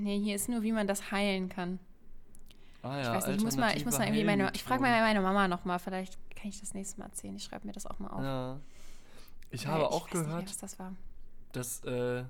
[0.00, 1.78] Nee, hier ist nur, wie man das heilen kann.
[2.82, 4.50] Ah, Ich ja, weiß nicht, ich muss mal, ich muss mal irgendwie meine.
[4.54, 7.36] Ich frage mal meine Mama nochmal, vielleicht kann ich das nächste Mal erzählen.
[7.36, 8.22] Ich schreibe mir das auch mal auf.
[8.22, 8.60] Ja.
[9.50, 10.94] Ich Weil habe auch nicht mehr, gehört, was das war.
[11.52, 11.84] dass.
[11.84, 12.24] Äh,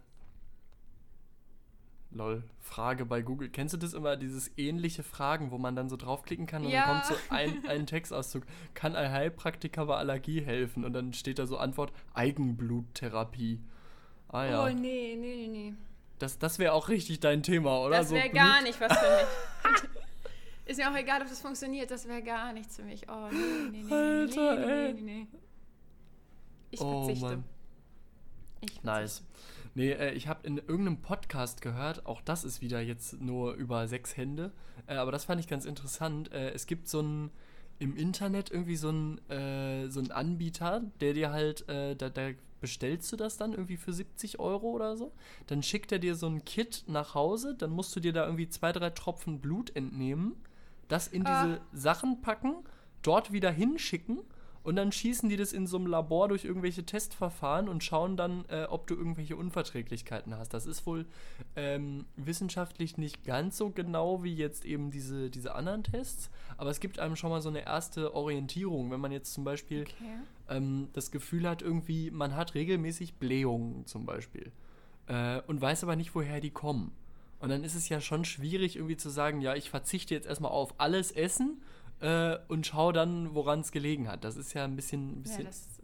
[2.10, 3.50] lol, Frage bei Google.
[3.50, 6.86] Kennst du das immer, dieses ähnliche Fragen, wo man dann so draufklicken kann und Ja.
[6.86, 8.44] dann kommt so ein, ein Textauszug.
[8.74, 10.84] Kann ein Heilpraktiker bei Allergie helfen?
[10.84, 13.60] Und dann steht da so Antwort: Eigenbluttherapie.
[14.28, 14.64] Ah ja.
[14.64, 15.74] Oh, nee, nee, nee, nee.
[16.20, 17.98] Das, das wäre auch richtig dein Thema, oder?
[17.98, 19.90] Das So wäre Blut- gar nicht was für mich.
[20.66, 21.90] Ist mir auch egal, ob das funktioniert.
[21.90, 23.08] Das wäre gar nichts für mich.
[23.08, 23.92] Oh, nee, nee, nee.
[23.94, 24.92] Alter, nee, nee, ey.
[24.94, 25.38] nee, nee, nee.
[26.70, 27.26] Ich Oh, verzichte.
[27.26, 27.44] Mann.
[28.60, 28.86] Ich verzichte.
[28.86, 29.22] Nice.
[29.74, 33.88] Nee, äh, ich habe in irgendeinem Podcast gehört, auch das ist wieder jetzt nur über
[33.88, 34.52] sechs Hände,
[34.86, 36.32] äh, aber das fand ich ganz interessant.
[36.32, 37.30] Äh, es gibt so ein
[37.78, 42.30] im Internet irgendwie so ein äh, so ein Anbieter, der dir halt, äh, da, da
[42.60, 45.12] bestellst du das dann irgendwie für 70 Euro oder so.
[45.46, 48.48] Dann schickt er dir so ein Kit nach Hause, dann musst du dir da irgendwie
[48.48, 50.36] zwei, drei Tropfen Blut entnehmen,
[50.88, 51.42] das in Ah.
[51.44, 52.56] diese Sachen packen,
[53.02, 54.20] dort wieder hinschicken
[54.62, 58.44] und dann schießen die das in so einem Labor durch irgendwelche Testverfahren und schauen dann,
[58.50, 60.52] äh, ob du irgendwelche Unverträglichkeiten hast.
[60.52, 61.06] Das ist wohl
[61.56, 66.80] ähm, wissenschaftlich nicht ganz so genau wie jetzt eben diese, diese anderen Tests, aber es
[66.80, 69.94] gibt einem schon mal so eine erste Orientierung, wenn man jetzt zum Beispiel Okay.
[70.50, 74.52] Ähm, das Gefühl hat, irgendwie, man hat regelmäßig Blähungen zum Beispiel
[75.06, 76.92] äh, und weiß aber nicht, woher die kommen.
[77.40, 80.50] Und dann ist es ja schon schwierig, irgendwie zu sagen, ja, ich verzichte jetzt erstmal
[80.52, 81.62] auf alles Essen
[82.00, 84.24] äh, und schaue dann, woran es gelegen hat.
[84.24, 85.79] Das ist ja ein bisschen, ein Ja, bisschen das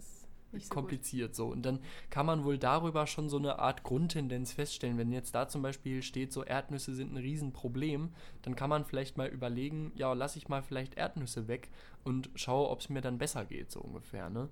[0.65, 0.75] so gut.
[0.75, 1.47] kompliziert so.
[1.49, 1.81] Und dann
[2.11, 4.99] kann man wohl darüber schon so eine Art Grundtendenz feststellen.
[4.99, 8.11] Wenn jetzt da zum Beispiel steht, so Erdnüsse sind ein Riesenproblem,
[8.43, 11.71] dann kann man vielleicht mal überlegen, ja, lasse ich mal vielleicht Erdnüsse weg
[12.05, 14.31] und schaue, ob es mir dann besser geht, so ungefähr.
[14.31, 14.49] Ne?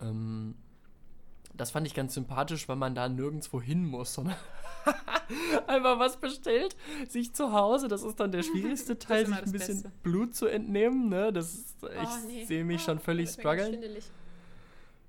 [0.00, 0.54] Ähm,
[1.56, 4.34] das fand ich ganz sympathisch, weil man da nirgendwo hin muss, sondern
[5.68, 6.74] einfach was bestellt,
[7.08, 9.92] sich zu Hause, das ist dann der schwierigste Teil, sich ein bisschen Beste.
[10.02, 11.08] Blut zu entnehmen.
[11.08, 11.32] Ne?
[11.32, 12.44] Das ist, ich Oh, nee.
[12.44, 13.80] sehe mich Oh, schon völlig strugglen.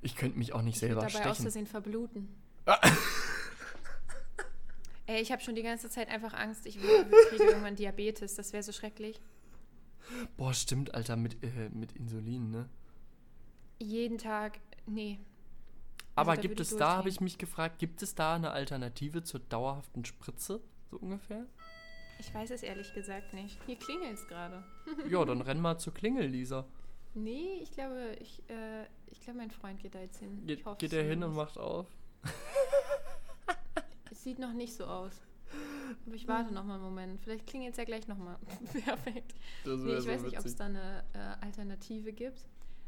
[0.05, 1.41] Ich könnte mich auch nicht Ich selber dabei aus stechen.
[1.41, 2.29] Versehen verbluten.
[5.07, 8.35] Ey, ich habe schon die ganze Zeit einfach Angst, ich kriege irgendwann Diabetes.
[8.35, 9.19] Das wäre so schrecklich.
[10.37, 12.69] Boah, stimmt, Alter, mit, äh, mit Insulin, ne?
[13.79, 15.19] Jeden Tag, nee.
[16.13, 19.23] Aber Also da gibt es da, habe ich mich gefragt, gibt es da eine Alternative
[19.23, 21.47] zur dauerhaften Spritze, so ungefähr?
[22.19, 23.57] Ich weiß es ehrlich gesagt nicht.
[23.65, 24.63] Hier klingelt es gerade.
[25.09, 26.67] ja, dann renn mal zur Klingel, Lisa.
[27.15, 30.45] Nee, ich glaube, ich, äh, ich glaube, mein Freund geht da jetzt hin.
[30.45, 31.87] Geht, Ich hoffe geht er hin und macht auf?
[34.11, 35.13] Es sieht noch nicht so aus.
[36.05, 37.21] Aber ich warte noch mal einen Moment.
[37.21, 38.37] Vielleicht klingelt es ja gleich noch mal.
[38.83, 39.33] Perfekt.
[39.65, 42.45] Nee, ich so weiß nicht, ob es da eine äh, Alternative gibt.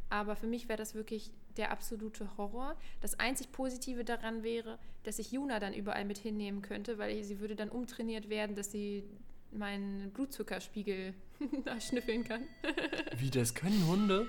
[0.10, 2.76] Aber für mich wäre das wirklich der absolute Horror.
[3.02, 7.40] Das einzig Positive daran wäre, dass ich Juna dann überall mit hinnehmen könnte, weil sie
[7.40, 9.04] würde dann umtrainiert werden, dass sie
[9.52, 11.14] meinen Blutzuckerspiegel
[11.66, 12.44] da schnüffeln kann.
[13.18, 14.28] Wie, das können Hunde?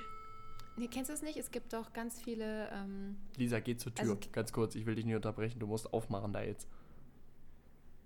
[0.76, 1.36] Nee, kennst du das nicht?
[1.36, 2.68] Es gibt auch ganz viele.
[2.72, 4.02] Ähm, Lisa, geh zur Tür.
[4.10, 6.68] Also- Ganz kurz, ich will dich nicht unterbrechen, du musst aufmachen da jetzt.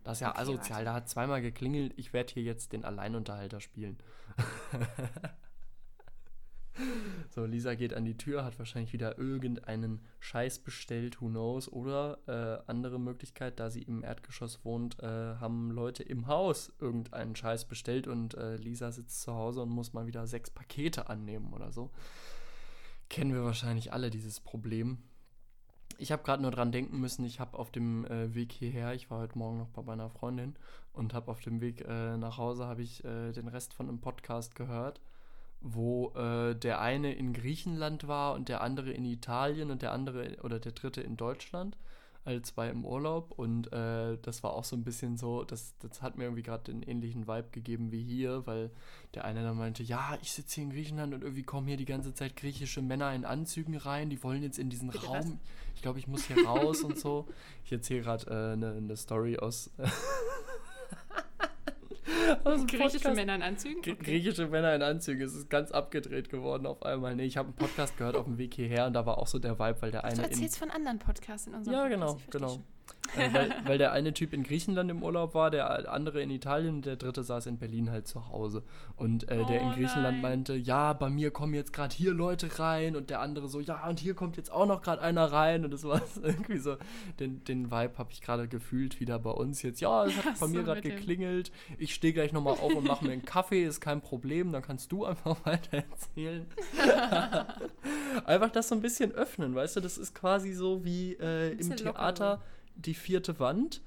[0.04, 0.84] Das ist ja Okay, asozial, warte.
[0.86, 3.98] da hat zweimal geklingelt, ich werde hier jetzt den Alleinunterhalter spielen.
[7.30, 11.70] so, Lisa geht an die Tür, hat wahrscheinlich wieder irgendeinen Scheiß bestellt, who knows.
[11.70, 17.36] Oder äh, andere Möglichkeit, da sie im Erdgeschoss wohnt, äh, haben Leute im Haus irgendeinen
[17.36, 21.52] Scheiß bestellt und äh, Lisa sitzt zu Hause und muss mal wieder sechs Pakete annehmen
[21.52, 21.90] oder so.
[23.08, 24.98] Kennen wir wahrscheinlich alle dieses Problem.
[25.98, 29.10] Ich habe gerade nur dran denken müssen, ich habe auf dem äh, Weg hierher, ich
[29.10, 30.56] war heute Morgen noch bei meiner Freundin
[30.92, 34.00] und habe auf dem Weg äh, nach Hause, habe ich äh, den Rest von einem
[34.00, 35.00] Podcast gehört,
[35.62, 40.36] wo äh, der eine in Griechenland war und der andere in Italien und der andere
[40.42, 41.76] oder der dritte in Deutschland.
[42.24, 46.02] alle zwei im Urlaub und äh, das war auch so ein bisschen so, das, das
[46.02, 48.70] hat mir irgendwie gerade den ähnlichen Vibe gegeben wie hier, weil
[49.14, 51.84] der eine dann meinte, ja, ich sitze hier in Griechenland und irgendwie kommen hier die
[51.84, 55.74] ganze Zeit griechische Männer in Anzügen rein, die wollen jetzt in diesen Bitte Raum, was?
[55.74, 57.26] ich glaube, ich muss hier raus und so.
[57.64, 59.70] Ich erzähle gerade eine äh, ne, ne Story aus
[62.66, 63.78] griechische Männer in Anzügen?
[63.78, 63.96] Okay.
[64.00, 65.22] Griechische Männer in Anzügen.
[65.22, 67.14] Es ist ganz abgedreht geworden auf einmal.
[67.14, 69.38] Nee, ich habe einen Podcast gehört auf dem Weg hierher und da war auch so
[69.38, 70.16] der Vibe, weil der eine.
[70.16, 72.60] Du erzählst von anderen Podcasts in unserem Ja, genau, genau.
[73.16, 76.76] Äh, weil, weil, der eine Typ in Griechenland im Urlaub war, der andere in Italien
[76.76, 78.62] und der dritte saß in Berlin halt zu Hause.
[78.96, 80.22] Und äh, der oh, in Griechenland nein.
[80.22, 83.86] meinte, ja, bei mir kommen jetzt gerade hier Leute rein und der andere so, ja,
[83.86, 86.76] und hier kommt jetzt auch noch gerade einer rein und das war irgendwie so,
[87.20, 89.80] den, den Vibe habe ich gerade gefühlt wieder bei uns jetzt.
[89.80, 93.12] Ja, es hat bei mir gerade geklingelt, ich stehe gleich nochmal auf und mache mir
[93.12, 96.46] einen Kaffee, ist kein Problem, dann kannst du einfach weiter erzählen.
[98.24, 101.76] einfach das so ein bisschen öffnen, weißt du, das ist quasi so wie äh, im
[101.76, 102.30] Theater.
[102.30, 102.42] Locker
[102.76, 103.82] die vierte Wand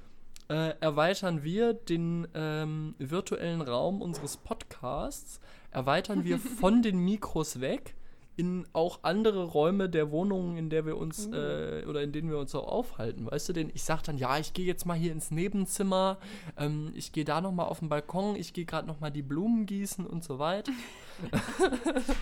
[0.48, 5.40] äh, erweitern wir den ähm, virtuellen Raum unseres Podcasts,
[5.72, 7.96] erweitern wir von den Mikros weg
[8.38, 11.34] in auch andere Räume der Wohnungen, in der wir uns uh.
[11.34, 13.26] äh, oder in denen wir uns auch aufhalten.
[13.26, 16.18] Weißt du, denn ich sag dann, ja, ich gehe jetzt mal hier ins Nebenzimmer,
[16.58, 19.22] ähm, ich gehe da noch mal auf den Balkon, ich gehe gerade noch mal die
[19.22, 20.72] Blumen gießen und so weiter.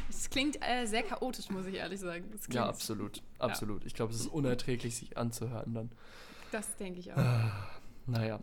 [0.07, 2.25] Es klingt äh, sehr chaotisch, muss ich ehrlich sagen.
[2.51, 3.81] Ja, absolut, absolut.
[3.81, 3.87] Ja.
[3.87, 5.89] Ich glaube, es ist unerträglich, sich anzuhören dann.
[6.53, 7.17] Das denke ich auch.
[7.17, 7.51] Ah,
[8.05, 8.39] naja.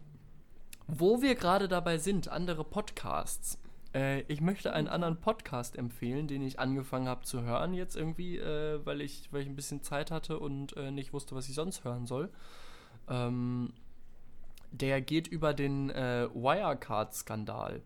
[0.88, 3.56] Wo wir gerade dabei sind, andere Podcasts.
[3.94, 8.36] Äh, ich möchte einen anderen Podcast empfehlen, den ich angefangen habe zu hören, jetzt irgendwie,
[8.36, 11.54] äh, weil, ich, weil ich ein bisschen Zeit hatte und äh, nicht wusste, was ich
[11.54, 12.30] sonst hören soll.
[13.08, 13.72] Ähm,
[14.72, 17.80] der geht über den äh, Wirecard-Skandal.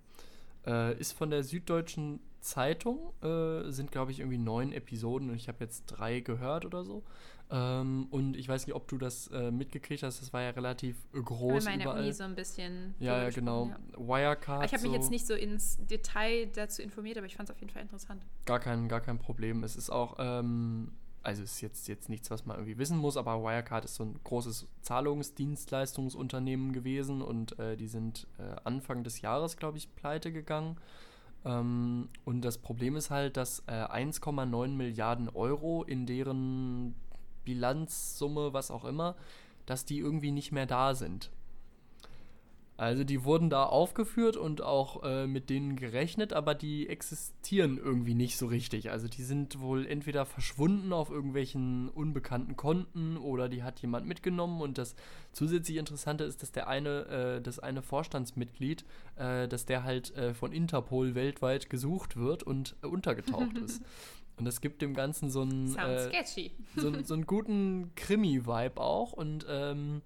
[0.66, 5.64] Äh, ist von der Süddeutschen Zeitung, sind glaube ich irgendwie neun Episoden und ich habe
[5.64, 7.02] jetzt drei gehört oder so.
[7.50, 10.96] Ähm, und ich weiß nicht, ob du das äh, mitgekriegt hast, das war ja relativ
[11.12, 11.64] groß.
[11.64, 12.02] Bei meiner überall.
[12.02, 12.94] Uni so ein bisschen.
[12.98, 13.68] Ja, ja, genau.
[13.68, 13.98] Ja.
[13.98, 14.64] Wirecard.
[14.64, 17.54] Ich habe mich so jetzt nicht so ins Detail dazu informiert, aber ich fand es
[17.54, 18.24] auf jeden Fall interessant.
[18.46, 19.62] Gar kein, gar kein Problem.
[19.62, 20.92] Es ist auch, ähm,
[21.22, 24.18] also ist jetzt, jetzt nichts, was man irgendwie wissen muss, aber Wirecard ist so ein
[24.24, 30.76] großes Zahlungsdienstleistungsunternehmen gewesen und äh, die sind äh, Anfang des Jahres, glaube ich, pleite gegangen.
[31.44, 36.94] Ähm, und das Problem ist halt, dass äh, 1,9 Milliarden Euro in deren
[37.44, 39.16] Bilanzsumme, was auch immer,
[39.66, 41.30] dass die irgendwie nicht mehr da sind.
[42.76, 48.14] Also die wurden da aufgeführt und auch äh, mit denen gerechnet, aber die existieren irgendwie
[48.14, 48.90] nicht so richtig.
[48.90, 54.60] Also die sind wohl entweder verschwunden auf irgendwelchen unbekannten Konten oder die hat jemand mitgenommen.
[54.60, 54.96] Und das
[55.30, 58.84] zusätzlich Interessante ist, dass der eine, äh, das eine Vorstandsmitglied,
[59.14, 63.84] äh, dass der halt äh, von Interpol weltweit gesucht wird und äh, untergetaucht ist.
[64.36, 66.24] Und es gibt dem Ganzen so einen, äh,
[66.76, 69.12] so, so, einen guten Krimi-Vibe auch.
[69.12, 70.02] Und ähm,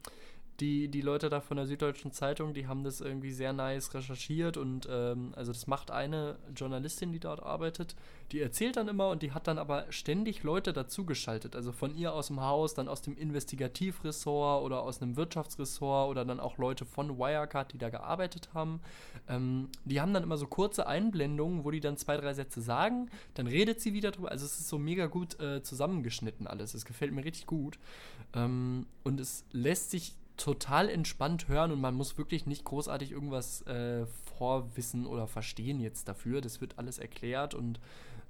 [0.61, 4.57] die, die Leute da von der Süddeutschen Zeitung, die haben das irgendwie sehr nice recherchiert
[4.57, 7.95] und ähm, also das macht eine Journalistin, die dort arbeitet,
[8.33, 12.13] die erzählt dann immer und die hat dann aber ständig Leute dazugeschaltet, also von ihr
[12.13, 16.85] aus dem Haus, dann aus dem Investigativressort oder aus einem Wirtschaftsressort oder dann auch Leute
[16.85, 18.81] von Wirecard, die da gearbeitet haben.
[19.29, 23.11] Ähm, die haben dann immer so kurze Einblendungen, wo die dann zwei, drei Sätze sagen,
[23.35, 26.85] dann redet sie wieder drüber, also es ist so mega gut äh, zusammengeschnitten alles, es
[26.85, 27.79] gefällt mir richtig gut.
[28.35, 33.63] Ähm, und es lässt sich total entspannt hören und man muss wirklich nicht großartig irgendwas
[33.63, 34.07] äh,
[34.39, 36.41] vorwissen oder verstehen jetzt dafür.
[36.41, 37.81] Das wird alles erklärt und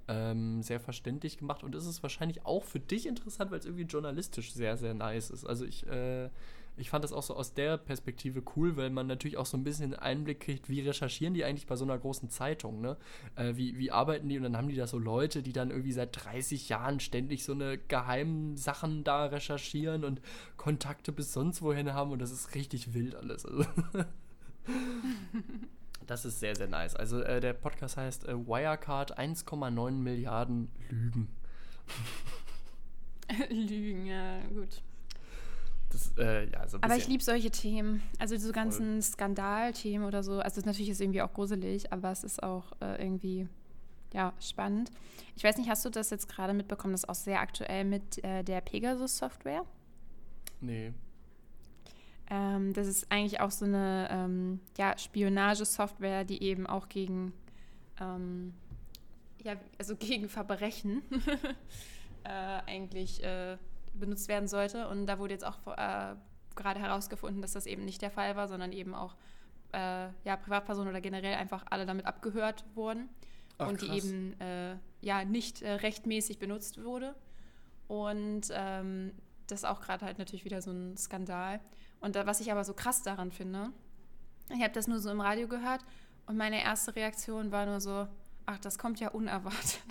[0.09, 3.85] ähm, sehr verständlich gemacht und es ist wahrscheinlich auch für dich interessant, weil es irgendwie
[3.85, 5.45] journalistisch sehr, sehr nice ist.
[5.45, 6.31] Also ich äh,
[6.79, 9.65] ich fand das auch so aus der Perspektive cool, weil man natürlich auch so ein
[9.65, 12.97] bisschen Einblick kriegt, wie recherchieren die eigentlich bei so einer großen Zeitung, ne?
[13.37, 14.37] Äh, wie, wie arbeiten die?
[14.37, 17.53] Und dann haben die da so Leute, die dann irgendwie seit 30 Jahren ständig so
[17.53, 20.21] eine geheimen Sachen da recherchieren und
[20.57, 23.45] Kontakte bis sonst wohin haben und das ist richtig wild alles.
[23.45, 23.65] Also
[26.07, 26.95] das ist sehr, sehr nice.
[26.95, 31.29] Also äh, der Podcast heißt äh, Wirecard 1,9 Milliarden Lügen.
[33.51, 34.83] Lügen, ja, gut.
[35.91, 38.03] Das, äh, ja, so Aber ich liebe solche Themen.
[38.19, 40.41] Also diese ganzen Skandalthemen oder so.
[40.41, 43.49] Also natürlich ist es irgendwie auch gruselig, aber es ist auch äh, irgendwie
[44.13, 44.91] ja, spannend.
[45.37, 46.93] Ich weiß nicht, hast du das jetzt gerade mitbekommen?
[46.93, 49.65] Das ist auch sehr aktuell mit äh, der Pegasus-Software.
[50.61, 50.93] Nee.
[52.31, 57.33] Ähm, das ist eigentlich auch so eine ähm, ja, Spionagesoftware, die eben auch gegen
[58.01, 58.53] ähm,
[59.43, 61.03] ja, also gegen Verbrechen
[62.25, 62.29] äh,
[62.67, 63.57] eigentlich äh,
[63.99, 64.89] benutzt werden sollte.
[64.89, 66.15] Und da wurde jetzt auch äh,
[66.55, 69.17] gerade herausgefunden, dass das eben nicht der Fall war, sondern eben auch
[69.73, 73.09] äh, ja, Privatpersonen oder generell einfach alle damit abgehört wurden
[73.59, 77.15] Ach, und die eben äh, ja nicht äh, rechtmäßig benutzt wurde.
[77.87, 79.13] Und ähm,
[79.47, 81.61] das ist auch gerade halt natürlich wieder so ein Skandal.
[82.01, 83.71] Und da, was ich aber so krass daran finde,
[84.51, 85.83] ich habe das nur so im Radio gehört
[86.27, 88.07] und meine erste Reaktion war nur so,
[88.47, 89.83] ach, das kommt ja unerwartet.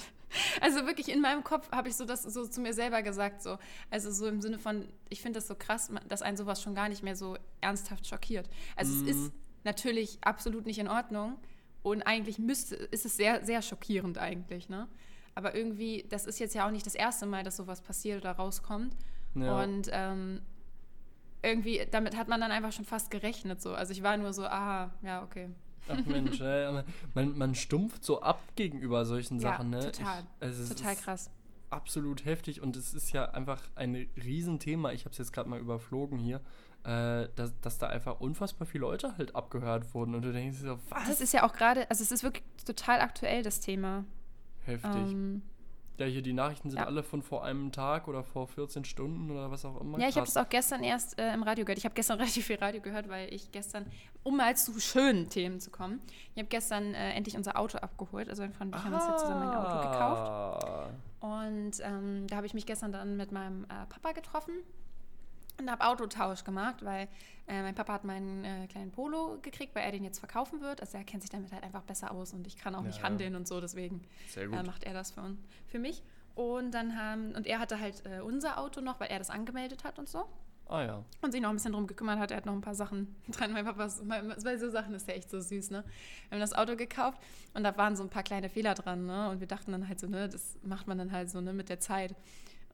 [0.62, 3.58] Also wirklich in meinem Kopf habe ich so das so zu mir selber gesagt, so.
[3.90, 6.90] Also so im Sinne von, ich finde das so krass, dass einen sowas schon gar
[6.90, 8.50] nicht mehr so ernsthaft schockiert.
[8.76, 9.08] Also mhm.
[9.08, 9.32] es ist
[9.64, 11.38] natürlich absolut nicht in Ordnung
[11.84, 14.88] und eigentlich müsste, ist es sehr, sehr schockierend eigentlich, ne?
[15.36, 18.32] Aber irgendwie, das ist jetzt ja auch nicht das erste Mal, dass sowas passiert oder
[18.32, 18.96] rauskommt.
[19.36, 19.62] Ja.
[19.62, 20.42] Und ähm,
[21.44, 23.62] irgendwie, damit hat man dann einfach schon fast gerechnet.
[23.62, 23.76] So.
[23.76, 25.50] Also ich war nur so, aha, ja, okay.
[25.90, 26.84] Ach Mensch, ey,
[27.14, 29.72] man, man stumpft so ab gegenüber solchen Sachen.
[29.74, 29.92] Ja, ne?
[29.92, 30.24] total.
[30.40, 31.30] Ich, also total krass.
[31.70, 34.92] Absolut heftig und es ist ja einfach ein Riesenthema.
[34.92, 36.42] Ich habe es jetzt gerade mal überflogen hier.
[36.84, 40.80] Äh, dass, dass da einfach unfassbar viele Leute halt abgehört wurden und du denkst so,
[40.88, 41.08] was?
[41.08, 44.06] Das ist ja auch gerade, also es ist wirklich total aktuell, das Thema.
[44.64, 44.92] Heftig.
[44.96, 45.42] Ähm,
[45.98, 46.86] ja, hier die Nachrichten sind ja.
[46.86, 50.00] alle von vor einem Tag oder vor 14 Stunden oder was auch immer.
[50.00, 51.80] Ja, ich habe das auch gestern erst äh, im Radio gehört.
[51.80, 53.86] Ich habe gestern relativ viel Radio gehört, weil ich gestern,
[54.24, 56.02] um mal zu schönen Themen zu kommen,
[56.34, 58.30] ich habe gestern äh, endlich unser Auto abgeholt.
[58.30, 58.90] Also mein Freund und ich ah.
[58.90, 60.92] haben uns jetzt zusammen ein Auto gekauft.
[61.20, 64.54] Und ähm, da habe ich mich gestern dann mit meinem äh, Papa getroffen
[65.60, 67.08] und habe Autotausch gemacht, weil
[67.48, 70.82] äh, mein Papa hat meinen äh, kleinen Polo gekriegt, weil er den jetzt verkaufen wird.
[70.82, 73.04] Also er kennt sich damit halt einfach besser aus und ich kann auch ja, nicht
[73.04, 73.40] handeln ja.
[73.40, 74.02] und so, deswegen
[74.36, 75.36] äh, macht er das für,
[75.68, 76.04] für mich.
[76.36, 79.84] Und dann haben, und er hatte halt äh, unser Auto noch, weil er das angemeldet
[79.84, 80.28] hat und so.
[80.70, 81.04] Ah ja.
[81.22, 82.32] Und sich noch ein bisschen drum gekümmert hat.
[82.32, 83.54] Er hat noch ein paar Sachen dran.
[83.54, 83.90] Mein Papa,
[84.44, 85.84] bei so Sachen ist er echt so süß, ne?
[86.30, 87.20] Wir haben das Auto gekauft
[87.54, 89.30] und da waren so ein paar kleine Fehler dran, ne?
[89.30, 91.70] Und wir dachten dann halt so, ne, das macht man dann halt so, ne, mit
[91.70, 92.16] der Zeit.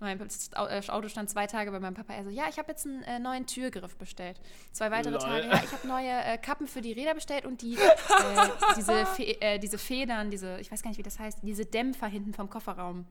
[0.04, 2.14] Mein äh, Auto stand zwei Tage bei meinem Papa.
[2.14, 4.40] Er so, ja, ich habe jetzt einen äh, neuen Türgriff bestellt.
[4.72, 5.22] Zwei weitere Lol.
[5.22, 7.80] Tage, ja, ich habe neue äh, Kappen für die Räder bestellt und die, äh,
[8.78, 12.08] diese, Fe äh, diese Federn, diese, ich weiß gar nicht, wie das heißt, diese Dämpfer
[12.08, 13.06] hinten vom Kofferraum.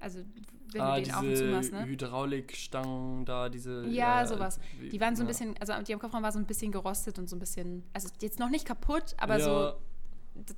[0.00, 0.20] Also,
[0.72, 1.86] wenn ah, du den auf und zu machst, ne?
[1.86, 3.86] Hydraulikstangen da, diese.
[3.86, 4.60] Ja, ja sowas.
[4.92, 7.28] Die waren so ein bisschen, also die am Kofferraum war so ein bisschen gerostet und
[7.28, 9.44] so ein bisschen, also jetzt noch nicht kaputt, aber ja.
[9.44, 9.78] so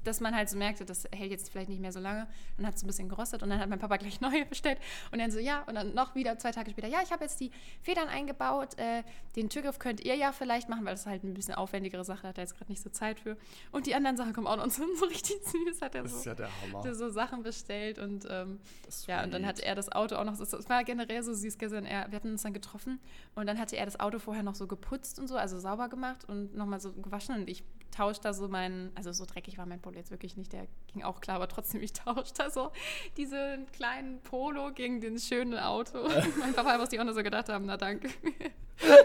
[0.05, 2.27] dass man halt so merkte, das hält jetzt vielleicht nicht mehr so lange.
[2.57, 4.79] Dann hat es ein bisschen gerostet und dann hat mein Papa gleich neue bestellt.
[5.13, 7.41] Und dann so, ja, und dann noch wieder zwei Tage später, ja, ich habe jetzt
[7.41, 7.51] die
[7.83, 8.79] Federn eingebaut.
[8.79, 9.03] Äh,
[9.37, 12.39] den Türgriff könnt ihr ja vielleicht machen, weil das halt ein bisschen aufwendigere Sache hat
[12.39, 13.37] er jetzt gerade nicht so Zeit für.
[13.73, 15.83] Und die anderen Sachen kommen auch noch und so richtig süß.
[15.83, 16.95] Hat er das so, ist ja der Hammer.
[16.95, 18.59] so Sachen bestellt und ähm,
[19.07, 21.85] ja, und dann hatte er das Auto auch noch, es war generell so süß gestern.
[21.85, 23.01] Er, wir hatten uns dann getroffen
[23.35, 26.25] und dann hatte er das Auto vorher noch so geputzt und so, also sauber gemacht
[26.29, 29.81] und nochmal so gewaschen und ich tausche da so meinen, also so dreckig war mein
[29.81, 32.71] Polo jetzt wirklich nicht, der ging auch klar, aber trotzdem, ich tausche da so
[33.17, 36.09] diesen kleinen Polo gegen den schönen Auto.
[36.39, 38.09] mein Papa muss die auch nur so gedacht haben, na danke.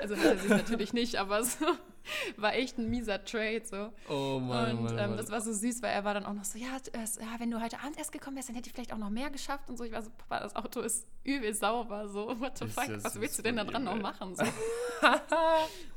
[0.02, 1.66] also hat er sich natürlich nicht, aber so
[2.38, 3.94] war echt ein mieser Trade so.
[4.10, 6.44] Oh Mann, Und Mann, ähm, das war so süß, weil er war dann auch noch
[6.44, 8.92] so, ja, äh, ja, wenn du heute Abend erst gekommen wärst, dann hätte ich vielleicht
[8.92, 9.84] auch noch mehr geschafft und so.
[9.84, 13.38] Ich war so, Papa, das Auto ist übel sauber, so, what the fuck, was willst
[13.38, 14.36] du denn da dran noch machen?
[14.36, 14.44] So.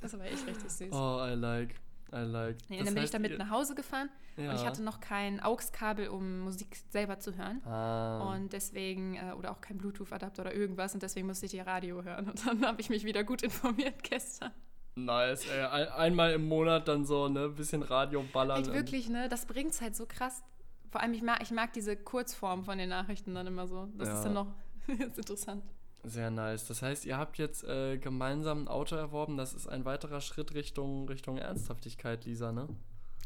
[0.01, 0.93] das war echt richtig süß.
[0.93, 1.75] Oh, I like.
[2.15, 2.57] I like.
[2.69, 4.51] Nee, dann bin heißt, ich damit nach Hause gefahren ja.
[4.51, 7.61] und ich hatte noch kein AUX-Kabel, um Musik selber zu hören.
[7.67, 8.33] Ah.
[8.33, 12.05] Und deswegen, äh, oder auch kein Bluetooth-Adapter oder irgendwas und deswegen musste ich die Radio
[12.05, 12.29] hören.
[12.29, 14.53] Und dann habe ich mich wieder gut informiert gestern.
[14.97, 15.65] Nice, ey.
[15.65, 18.61] Ein, einmal im Monat dann so, ne, bisschen Radio ballern.
[18.61, 20.45] Echt wirklich, ne, das bringt es halt so krass.
[20.91, 23.89] Vor allem, ich mag, ich mag diese Kurzform von den Nachrichten dann immer so.
[23.99, 24.15] Das ja.
[24.15, 24.55] ist dann noch
[24.87, 25.65] ist interessant.
[26.05, 26.67] Sehr nice.
[26.67, 29.37] Das heißt, ihr habt jetzt äh, gemeinsam ein Auto erworben.
[29.37, 32.69] Das ist ein weiterer Schritt Richtung, Richtung Ernsthaftigkeit, Lisa, ne?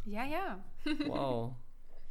[0.05, 0.64] Ja, ja.
[1.07, 1.55] wow.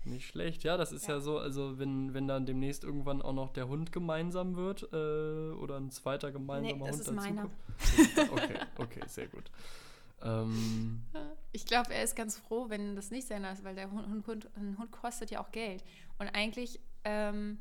[0.04, 0.64] Nicht schlecht.
[0.64, 3.68] Ja, das ist ja, ja so, also wenn, wenn dann demnächst irgendwann auch noch der
[3.68, 7.50] Hund gemeinsam wird äh, oder ein zweiter gemeinsamer nee, das Hund ist dazu meiner.
[8.32, 9.52] Okay, okay, sehr gut.
[10.22, 11.02] Ähm,
[11.52, 14.50] ich glaube, er ist ganz froh, wenn das nicht sein ist, weil der Hund, Hund,
[14.56, 15.84] ein Hund kostet ja auch Geld.
[16.20, 17.60] Und eigentlich ähm,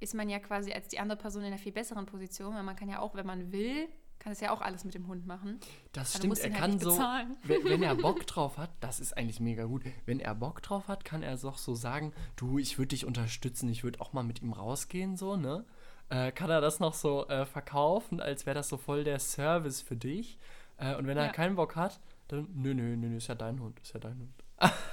[0.00, 2.76] ist man ja quasi als die andere Person in einer viel besseren Position, weil man
[2.76, 3.88] kann ja auch, wenn man will,
[4.18, 5.60] kann es ja auch alles mit dem Hund machen.
[5.92, 6.98] Das stimmt, er halt kann so,
[7.44, 9.84] wenn, wenn, er Bock drauf hat, das ist eigentlich mega gut.
[10.06, 13.68] Wenn er Bock drauf hat, kann er doch so sagen, du, ich würde dich unterstützen,
[13.68, 15.64] ich würde auch mal mit ihm rausgehen, so, ne?
[16.10, 19.82] Äh, kann er das noch so äh, verkaufen, als wäre das so voll der Service
[19.82, 20.38] für dich.
[20.78, 21.32] Äh, und wenn er ja.
[21.32, 24.32] keinen Bock hat, dann, nö, nö, nö, ist ja dein Hund, ist ja dein Hund.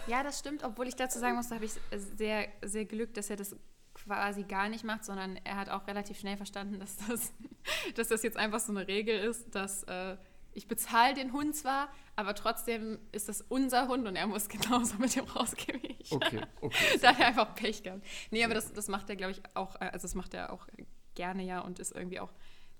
[0.07, 3.29] ja, das stimmt, obwohl ich dazu sagen muss, da habe ich sehr, sehr Glück, dass
[3.29, 3.55] er das
[3.95, 7.33] quasi gar nicht macht, sondern er hat auch relativ schnell verstanden, dass das,
[7.95, 10.17] dass das jetzt einfach so eine Regel ist, dass äh,
[10.53, 14.97] ich bezahle den Hund zwar, aber trotzdem ist das unser Hund und er muss genauso
[14.97, 16.11] mit dem rausgehen wie ich.
[16.11, 16.97] Okay, okay.
[17.01, 18.05] da hat er einfach Pech gehabt.
[18.31, 20.67] Nee, aber das, das macht er, glaube ich, auch, äh, also das macht er auch
[21.15, 22.31] gerne ja und ist irgendwie auch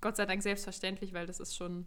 [0.02, 1.86] Gott sei Dank selbstverständlich, weil das ist schon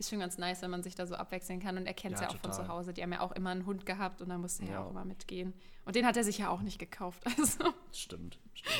[0.00, 1.76] ist schon ganz nice, wenn man sich da so abwechseln kann.
[1.76, 2.54] Und er kennt es ja, ja, auch total.
[2.54, 2.94] von zu Hause.
[2.94, 5.04] Die haben ja auch immer einen Hund gehabt und da musste er ja auch immer
[5.04, 5.52] mitgehen.
[5.90, 7.24] Und den hat er sich ja auch nicht gekauft.
[7.36, 7.64] Also.
[7.90, 8.76] Stimmt, stimmt.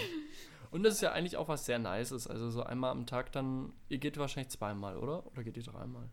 [0.71, 2.29] Und das ist ja eigentlich auch was sehr Nices.
[2.29, 5.27] Also so einmal am Tag dann, ihr geht wahrscheinlich zweimal, oder?
[5.27, 6.09] Oder geht ihr dreimal?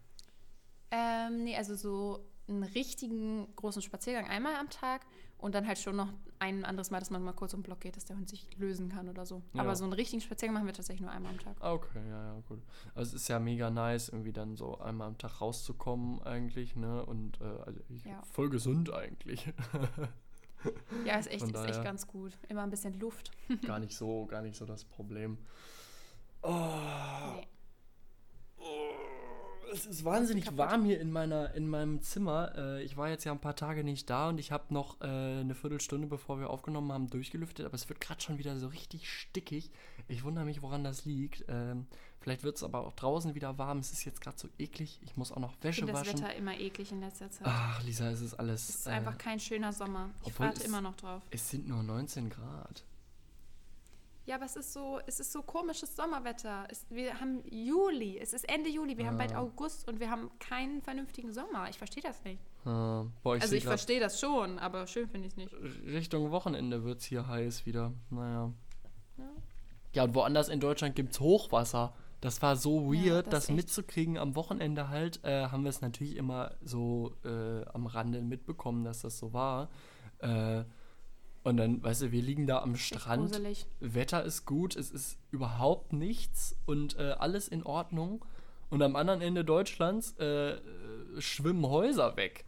[0.89, 5.05] Ähm, nee, also so einen richtigen großen Spaziergang einmal am Tag
[5.37, 7.81] und dann halt schon noch ein anderes Mal, dass man mal kurz um den Block
[7.81, 9.43] geht, dass der Hund sich lösen kann oder so.
[9.53, 9.61] Ja.
[9.61, 11.57] Aber so einen richtigen Spaziergang machen wir tatsächlich nur einmal am Tag.
[11.59, 12.63] Ah, Okay, ja, ja, gut.
[12.95, 17.05] Also es ist ja mega nice, irgendwie dann so einmal am Tag rauszukommen eigentlich, ne?
[17.05, 18.23] Und äh, also ich, Ja.
[18.31, 19.47] voll gesund eigentlich.
[21.05, 22.33] Ja, ist echt, ist echt ganz gut.
[22.49, 23.31] Immer ein bisschen Luft.
[23.65, 25.37] gar nicht so, gar nicht so das Problem.
[26.43, 26.51] Oh,
[27.35, 27.47] Nee.
[29.71, 30.59] Es ist wahnsinnig kaputt.
[30.59, 32.53] warm hier in meiner in meinem Zimmer.
[32.55, 35.05] Äh, ich war jetzt ja ein paar Tage nicht da und ich habe noch äh,
[35.05, 39.09] eine Viertelstunde, bevor wir aufgenommen haben, durchgelüftet, aber es wird gerade schon wieder so richtig
[39.11, 39.71] stickig.
[40.07, 41.45] Ich wundere mich, woran das liegt.
[41.47, 41.87] Ähm,
[42.19, 43.79] vielleicht wird es aber auch draußen wieder warm.
[43.79, 44.99] Es ist jetzt gerade so eklig.
[45.03, 46.19] Ich muss auch noch Ich Wäsche das waschen.
[46.19, 47.47] Wetter immer eklig in letzter Zeit.
[47.47, 48.69] Ach, Lisa, es ist alles.
[48.69, 50.09] es ist äh, einfach kein schöner Sommer.
[50.25, 51.21] Ich warte immer noch drauf.
[51.31, 52.83] es sind nur 19 Grad.
[54.27, 56.67] Ja, aber es ist so, es ist so komisches Sommerwetter.
[56.69, 59.39] Es, wir haben Juli, es ist Ende Juli, wir haben bald Ja.
[59.39, 61.69] August und wir haben keinen vernünftigen Sommer.
[61.69, 62.41] Ich verstehe das nicht.
[62.65, 62.69] Äh,
[63.23, 65.53] boah, ich also ich verstehe das schon, aber schön finde ich es nicht.
[65.85, 67.93] Richtung Wochenende wird es hier heiß wieder.
[68.09, 68.51] Naja.
[69.17, 69.29] Ja.
[69.93, 71.93] Ja, und woanders in Deutschland gibt es Hochwasser.
[72.19, 75.23] Das war so Ja, weird, das das, mitzukriegen am Wochenende halt.
[75.23, 79.69] Äh, haben wir es natürlich immer so äh, am Rande mitbekommen, dass das so war.
[80.19, 80.65] Äh,
[81.47, 83.41] und dann, weißt du, wir liegen da am Strand.
[83.79, 88.25] Wetter ist gut, es ist überhaupt nichts und äh, alles in Ordnung.
[88.69, 90.59] Und am anderen Ende Deutschlands äh, äh,
[91.19, 92.43] schwimmen Häuser weg.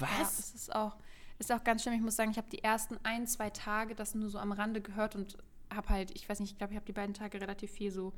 [0.00, 0.40] Ja, Was?
[0.40, 0.96] es ist auch,
[1.38, 1.94] ist auch ganz schlimm.
[1.94, 4.80] Ich muss sagen, ich habe die ersten ein, zwei Tage das nur so am Rande
[4.80, 5.38] gehört und
[5.72, 8.12] habe halt, ich weiß nicht, ich glaube, ich habe die beiden Tage relativ viel so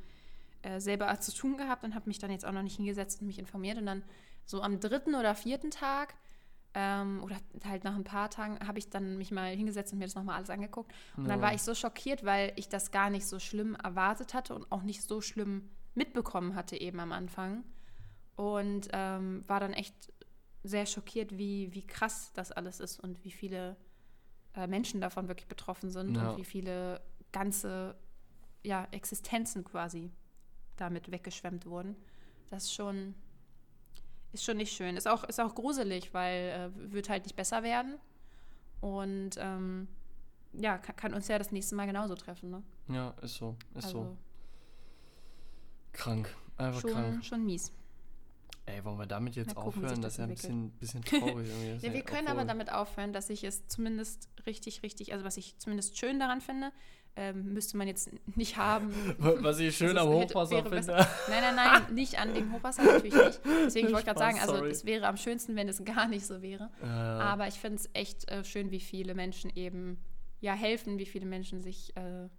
[0.63, 3.27] äh, selber zu tun gehabt und habe mich dann jetzt auch noch nicht hingesetzt und
[3.27, 3.77] mich informiert.
[3.77, 4.01] Und dann
[4.43, 6.15] so am dritten oder vierten Tag
[6.73, 10.05] ähm, oder halt nach ein paar Tagen habe ich dann mich mal hingesetzt und mir
[10.05, 10.93] das nochmal alles angeguckt.
[11.17, 11.45] Und dann Ja.
[11.47, 14.83] war ich so schockiert, weil ich das gar nicht so schlimm erwartet hatte und auch
[14.83, 17.63] nicht so schlimm mitbekommen hatte eben am Anfang.
[18.35, 20.13] Und ähm, war dann echt
[20.63, 23.75] sehr schockiert, wie, wie krass das alles ist und wie viele
[24.55, 26.31] äh, Menschen davon wirklich betroffen sind Ja.
[26.31, 27.01] und wie viele
[27.31, 27.95] ganze
[28.63, 30.11] ja, Existenzen quasi
[30.77, 31.95] damit weggeschwemmt wurden.
[32.49, 33.15] Das ist schon,
[34.33, 34.97] ist schon nicht schön.
[34.97, 37.95] Ist auch, ist auch gruselig, weil äh, wird halt nicht besser werden.
[38.81, 39.87] Und ähm,
[40.53, 42.49] ja, kann, kann uns ja das nächste Mal genauso treffen.
[42.49, 42.63] Ne?
[42.87, 43.99] Ja, ist so, ist so.
[43.99, 44.17] Also
[45.91, 47.25] Krank, einfach schon, krank.
[47.25, 47.71] schon mies.
[48.65, 49.95] Ey, wollen wir damit jetzt wie aufhören?
[49.95, 51.47] sich Das ist ja ein das bisschen, bisschen traurig.
[51.49, 51.73] irgendwie.
[51.73, 55.37] Das Ja, wir können aber damit aufhören, dass ich es zumindest richtig, richtig, also was
[55.37, 56.71] ich zumindest schön daran finde,
[57.15, 58.93] ähm, müsste man jetzt nicht haben.
[59.17, 60.69] Was ich schön Also am Hochwasser finde.
[60.69, 60.95] besser.
[61.29, 63.41] Nein, nein, nein, nicht an dem Hochwasser natürlich nicht.
[63.65, 64.69] Deswegen ich wollte gerade sagen, also sorry.
[64.69, 66.69] es wäre am schönsten, wenn es gar nicht so wäre.
[66.81, 69.97] Äh, Aber ich finde es echt äh, schön, wie viele Menschen eben
[70.39, 72.29] ja helfen, wie viele Menschen sich äh,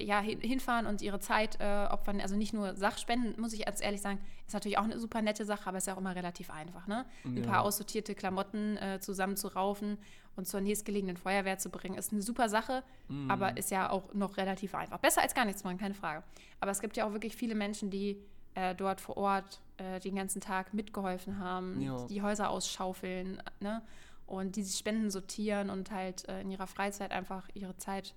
[0.00, 2.20] ja hin, hinfahren und ihre Zeit äh, opfern.
[2.20, 5.44] Also nicht nur Sachspenden, muss ich ganz ehrlich sagen, ist natürlich auch eine super nette
[5.44, 7.06] Sache, aber ist ja auch immer relativ einfach, ne?
[7.24, 7.42] Ein Ja.
[7.44, 9.98] paar aussortierte Klamotten äh, zusammenzuraufen
[10.36, 13.30] und zur nächstgelegenen Feuerwehr zu bringen, ist eine super Sache, Mhm.
[13.30, 14.98] aber ist ja auch noch relativ einfach.
[14.98, 16.22] Besser als gar nichts machen, keine Frage.
[16.60, 18.18] Aber es gibt ja auch wirklich viele Menschen, die
[18.54, 22.06] äh, dort vor Ort äh, den ganzen Tag mitgeholfen haben, Ja.
[22.06, 23.82] die Häuser ausschaufeln, ne?
[24.26, 28.14] Und die sich Spenden sortieren und halt äh, in ihrer Freizeit einfach ihre Zeit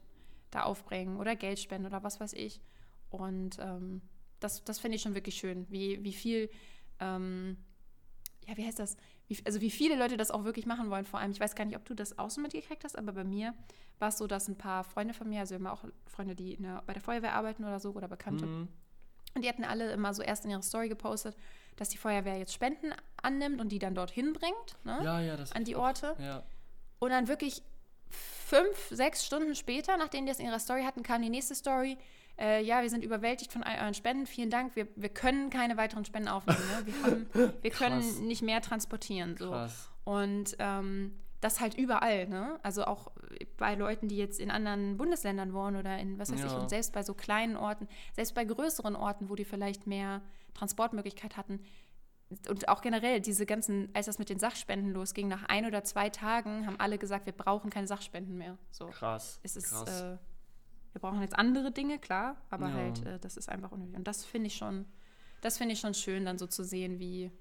[0.52, 2.62] da aufbringen oder Geld spenden oder was weiß ich.
[3.10, 4.02] Und ähm,
[4.40, 6.50] das, das finde ich schon wirklich schön, wie, wie viel,
[7.02, 7.58] ähm,
[8.46, 8.96] ja, wie heißt das?
[9.28, 11.06] Wie, also wie viele Leute das auch wirklich machen wollen.
[11.06, 13.24] Vor allem, ich weiß gar nicht, ob du das auch so mitgekriegt hast, aber bei
[13.24, 13.54] mir
[14.00, 16.56] war es so, dass ein paar Freunde von mir, also wir haben auch Freunde, die
[16.58, 18.68] der, bei der Feuerwehr arbeiten oder so oder Bekannte, mhm.
[19.36, 21.36] und die hatten alle immer so erst in ihrer Story gepostet,
[21.76, 25.00] dass die Feuerwehr jetzt Spenden annimmt und die dann dorthin bringt, ne?
[25.04, 26.16] Ja, ja, an die Orte.
[26.20, 26.44] Ja.
[27.00, 27.62] Und dann wirklich
[28.10, 31.98] fünf, sechs Stunden später, nachdem die das in ihrer Story hatten, kam die nächste Story.
[32.40, 34.26] Äh, ja, wir sind überwältigt von all euren Spenden.
[34.28, 34.76] Vielen Dank.
[34.76, 36.60] Wir, wir können keine weiteren Spenden aufnehmen.
[36.60, 36.86] Ne?
[36.86, 39.36] Wir, haben, wir können nicht mehr transportieren.
[39.38, 39.50] So.
[39.50, 39.90] Krass.
[40.04, 42.60] Und ähm, das halt überall, ne?
[42.64, 43.12] Also auch
[43.58, 46.58] bei Leuten, die jetzt in anderen Bundesländern wohnen oder in was weiß ich, Ja.
[46.58, 50.22] und selbst bei so kleinen Orten, selbst bei größeren Orten, wo die vielleicht mehr
[50.56, 51.62] Transportmöglichkeit hatten.
[52.50, 56.10] Und auch generell, diese ganzen, als das mit den Sachspenden losging, nach ein oder zwei
[56.10, 58.58] Tagen haben alle gesagt, wir brauchen keine Sachspenden mehr.
[58.72, 58.88] So.
[58.88, 59.40] Krass.
[59.44, 60.02] Es ist, krass.
[60.02, 60.18] äh,
[60.98, 62.74] wir brauchen jetzt andere Dinge, klar, aber Ja.
[62.74, 63.96] halt, äh, das ist einfach unnötig.
[63.98, 64.86] Und das finde ich schon,
[65.42, 67.32] das finde ich schon schön, dann so zu sehen, wie,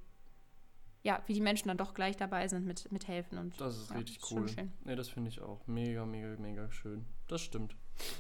[1.03, 3.39] ja, wie die Menschen dann doch gleich dabei sind mit, mit helfen.
[3.39, 4.47] Und, das ist ja, richtig cool.
[4.47, 4.73] schön.
[4.85, 5.67] Nee, das finde ich auch.
[5.67, 7.07] Mega, mega, mega schön.
[7.29, 7.75] Das stimmt.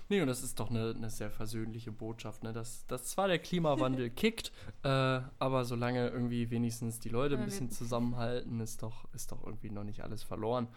[0.09, 2.53] Nee, und das ist doch eine, eine sehr versöhnliche Botschaft, ne?
[2.53, 4.53] Dass, dass zwar der Klimawandel kickt,
[4.83, 9.70] äh, aber solange irgendwie wenigstens die Leute ein bisschen zusammenhalten, ist doch, ist doch irgendwie
[9.70, 10.68] noch nicht alles verloren.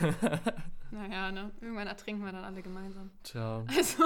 [0.90, 1.50] naja, ne?
[1.60, 3.10] Irgendwann ertrinken wir dann alle gemeinsam.
[3.22, 3.64] Tja.
[3.76, 4.04] Also.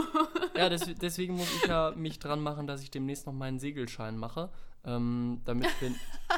[0.57, 4.17] ja, des, deswegen muss ich ja mich dran machen, dass ich demnächst noch meinen Segelschein
[4.17, 4.51] mache.
[4.85, 5.95] Ähm, damit wenn,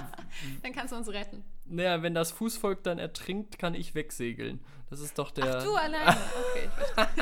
[0.63, 1.45] Dann kannst du uns retten.
[1.65, 4.61] Naja, wenn das Fußvolk dann ertrinkt, kann ich wegsegeln.
[4.91, 5.59] Das ist doch der.
[5.59, 6.17] Ach, du alleine.
[6.53, 6.69] Okay,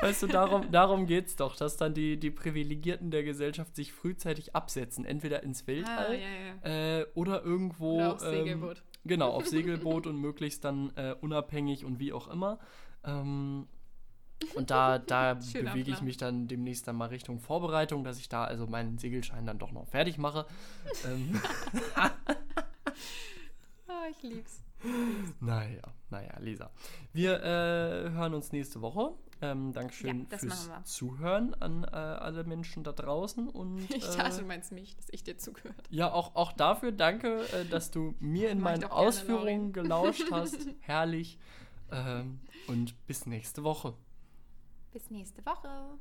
[0.00, 3.92] Weißt du, darum, darum geht es doch, dass dann die, die Privilegierten der Gesellschaft sich
[3.92, 5.04] frühzeitig absetzen.
[5.04, 7.00] Entweder ins Weltall ah, ja, ja.
[7.00, 7.96] Äh, oder irgendwo.
[7.96, 8.82] Oder aufs ähm, Segelboot.
[9.04, 12.58] Genau, auf Segelboot und möglichst dann äh, unabhängig und wie auch immer.
[13.04, 13.66] Ähm,
[14.54, 18.44] und da, da bewege ich mich dann demnächst dann mal Richtung Vorbereitung, dass ich da
[18.44, 20.46] also meinen Segelschein dann doch noch fertig mache.
[21.06, 21.40] ähm.
[23.88, 24.60] oh, ich lieb's.
[25.40, 26.70] Naja, naja, Lisa.
[27.12, 29.14] Wir äh, hören uns nächste Woche.
[29.40, 33.48] Ähm, Dankeschön ja, fürs Zuhören an äh, alle Menschen da draußen.
[33.48, 35.88] Und, ich dachte, du meinst mich, dass ich dir zugehört habe.
[35.90, 40.68] Ja, auch, auch dafür danke, äh, dass du mir in meinen Ausführungen gelauscht hast.
[40.80, 41.38] Herrlich.
[41.90, 43.94] Ähm, und bis nächste Woche.
[44.94, 45.98] Bis nächste Woche.